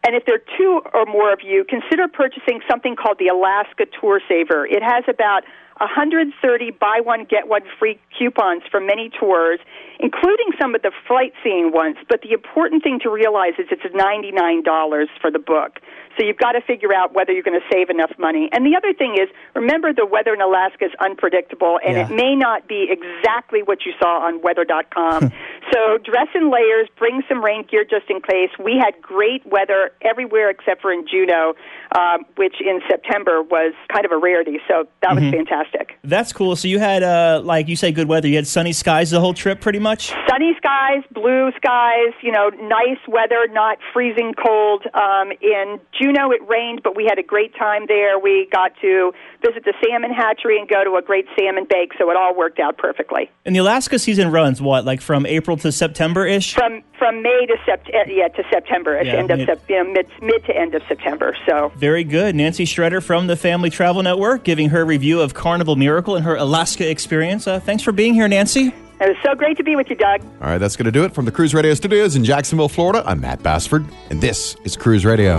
And 0.07 0.15
if 0.15 0.25
there 0.27 0.37
are 0.37 0.47
two 0.59 0.81
or 0.93 1.07
more 1.07 1.33
of 1.33 1.41
you, 1.43 1.65
consider 1.65 2.09
purchasing 2.09 2.61
something 2.71 2.95
called 2.95 3.19
the 3.19 3.29
Alaska 3.29 3.87
Tour 4.01 4.21
Saver. 4.29 4.67
It 4.67 4.83
has 4.83 5.05
about 5.09 5.45
130 5.81 6.71
buy 6.79 7.01
one 7.03 7.25
get 7.25 7.49
one 7.49 7.63
free 7.79 7.99
coupons 8.17 8.63
for 8.71 8.81
many 8.81 9.11
tours, 9.19 9.59
including 9.99 10.53
some 10.61 10.75
of 10.75 10.83
the 10.83 10.93
flight 11.09 11.33
seeing 11.43 11.73
ones. 11.73 11.97
But 12.09 12.23
the 12.23 12.33
important 12.33 12.83
thing 12.85 13.01
to 13.03 13.11
realize 13.11 13.55
is 13.59 13.67
it's 13.71 13.83
$99 13.83 15.07
for 15.21 15.31
the 15.33 15.39
book. 15.41 15.81
So 16.17 16.25
you've 16.25 16.39
got 16.39 16.53
to 16.53 16.61
figure 16.61 16.95
out 16.95 17.13
whether 17.13 17.33
you're 17.33 17.43
going 17.43 17.59
to 17.59 17.67
save 17.75 17.91
enough 17.91 18.13
money. 18.19 18.49
And 18.53 18.65
the 18.65 18.77
other 18.77 18.95
thing 18.95 19.17
is, 19.19 19.29
remember 19.57 19.93
the 19.93 20.07
weather 20.07 20.33
in 20.33 20.41
Alaska 20.41 20.85
is 20.85 20.93
unpredictable, 21.01 21.81
and 21.85 21.97
Yeah. 21.97 22.07
it 22.07 22.15
may 22.15 22.37
not 22.37 22.69
be 22.69 22.87
exactly 22.89 23.63
what 23.65 23.85
you 23.85 23.93
saw 23.99 24.21
on 24.25 24.41
weather.com. 24.43 25.33
so 25.73 25.99
dress 25.99 26.29
in 26.35 26.51
layers, 26.51 26.89
bring 26.99 27.23
some 27.29 27.43
rain 27.45 27.65
gear 27.71 27.85
just 27.85 28.11
in 28.11 28.21
case. 28.21 28.51
We 28.63 28.81
had 28.83 29.01
great 29.01 29.45
weather 29.47 29.93
everywhere 30.03 30.51
except 30.51 30.83
for 30.83 30.93
in 30.93 31.07
Juneau, 31.07 31.55
um, 31.95 32.25
which 32.37 32.57
in 32.61 32.81
September 32.89 33.43
was 33.43 33.75
kind 33.93 34.05
of 34.05 34.13
a 34.13 34.19
rarity. 34.19 34.59
So 34.69 34.87
that 35.03 35.15
was 35.15 35.25
fantastic. 35.31 35.99
That's 36.03 36.33
cool. 36.33 36.57
So, 36.57 36.69
you 36.69 36.79
had, 36.79 37.03
uh, 37.03 37.41
like 37.45 37.69
you 37.69 37.77
say, 37.77 37.93
good 37.93 38.09
weather. 38.09 38.29
You 38.29 38.37
had 38.37 38.47
sunny 38.47 38.73
skies 38.73 39.11
the 39.11 39.21
whole 39.21 39.35
trip, 39.35 39.61
pretty 39.61 39.79
much? 39.79 40.13
sunny 40.35 40.55
skies, 40.57 41.03
blue 41.13 41.51
skies, 41.57 42.13
you 42.23 42.33
know, 42.33 42.49
nice 42.49 42.99
weather, 43.07 43.47
not 43.53 43.79
freezing 43.93 44.35
cold. 44.35 44.85
Um, 44.95 45.31
in 45.41 45.79
Juneau, 45.99 46.31
it 46.33 46.41
rained, 46.49 46.83
but 46.83 46.97
we 46.97 47.05
had 47.05 47.19
a 47.19 47.23
great 47.23 47.55
time 47.57 47.85
there. 47.87 48.19
We 48.19 48.49
got 48.53 48.73
to 48.81 49.13
visit 49.45 49.65
the 49.65 49.75
salmon 49.85 50.13
hatchery 50.13 50.59
and 50.59 50.69
go 50.69 50.83
to 50.83 50.97
a 50.97 51.03
great 51.03 51.27
salmon 51.39 51.67
bake, 51.69 51.93
so 51.99 52.11
it 52.11 52.17
all 52.17 52.37
worked 52.37 52.59
out 52.59 52.79
perfectly. 52.79 53.31
And 53.45 53.55
the 53.55 53.61
Alaska 53.61 53.99
season 53.99 54.33
runs, 54.33 54.61
what, 54.61 54.85
like 54.85 55.01
from 55.01 55.27
April 55.27 55.54
to 55.63 55.73
September 55.73 56.27
ish? 56.27 56.55
From 56.55 56.83
from 56.99 57.23
May 57.23 57.47
to 57.47 57.57
sept- 57.67 57.95
uh, 57.95 58.05
yeah 58.09 58.29
to 58.29 58.43
September, 58.51 59.01
Yeah, 59.03 59.15
end 59.15 59.31
of 59.31 59.39
mid- 59.39 59.47
sep- 59.49 59.69
you 59.69 59.83
know, 59.83 59.91
mid 59.93 60.07
mid 60.23 60.45
to 60.47 60.57
end 60.57 60.75
of 60.75 60.83
September. 60.89 61.37
So 61.47 61.73
Very 61.77 62.05
good. 62.05 62.35
Nancy 62.35 62.65
Schretter 62.65 63.03
from 63.03 63.27
the 63.27 63.37
Family 63.37 63.71
Travel 63.71 64.03
Network 64.03 64.45
giving 64.45 64.71
her 64.71 64.85
review 64.85 65.21
of 65.21 65.35
Carnival 65.35 65.77
Miracle 65.77 66.17
and 66.17 66.25
her 66.25 66.37
Alaska 66.37 66.89
experience. 66.89 67.47
Uh, 67.47 67.61
thanks 67.61 67.83
for 67.83 67.93
being 67.93 68.15
here, 68.15 68.29
Nancy. 68.29 68.73
it 69.01 69.09
was 69.09 69.17
so 69.25 69.35
great 69.35 69.57
to 69.57 69.65
be 69.65 69.77
with 69.77 69.91
you, 69.91 69.97
Doug. 69.97 70.23
All 70.41 70.49
right, 70.49 70.59
that's 70.59 70.77
going 70.77 70.87
to 70.87 70.93
do 70.93 71.05
it 71.05 71.13
from 71.15 71.25
the 71.25 71.33
Cruise 71.33 71.53
Radio 71.55 71.75
Studios 71.75 72.17
in 72.17 72.25
Jacksonville, 72.25 72.69
Florida. 72.69 73.03
I'm 73.07 73.21
Matt 73.21 73.43
Bassford, 73.43 73.85
and 74.11 74.21
this 74.21 74.57
is 74.65 74.77
Cruise 74.77 75.05
Radio. 75.05 75.39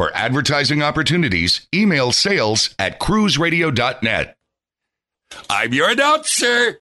For 0.00 0.10
advertising 0.16 0.82
opportunities, 0.82 1.68
email 1.74 2.10
sales 2.10 2.74
at 2.78 2.98
cruiseradio.net. 2.98 4.34
I'm 5.50 5.74
your 5.74 5.90
announcer. 5.90 6.78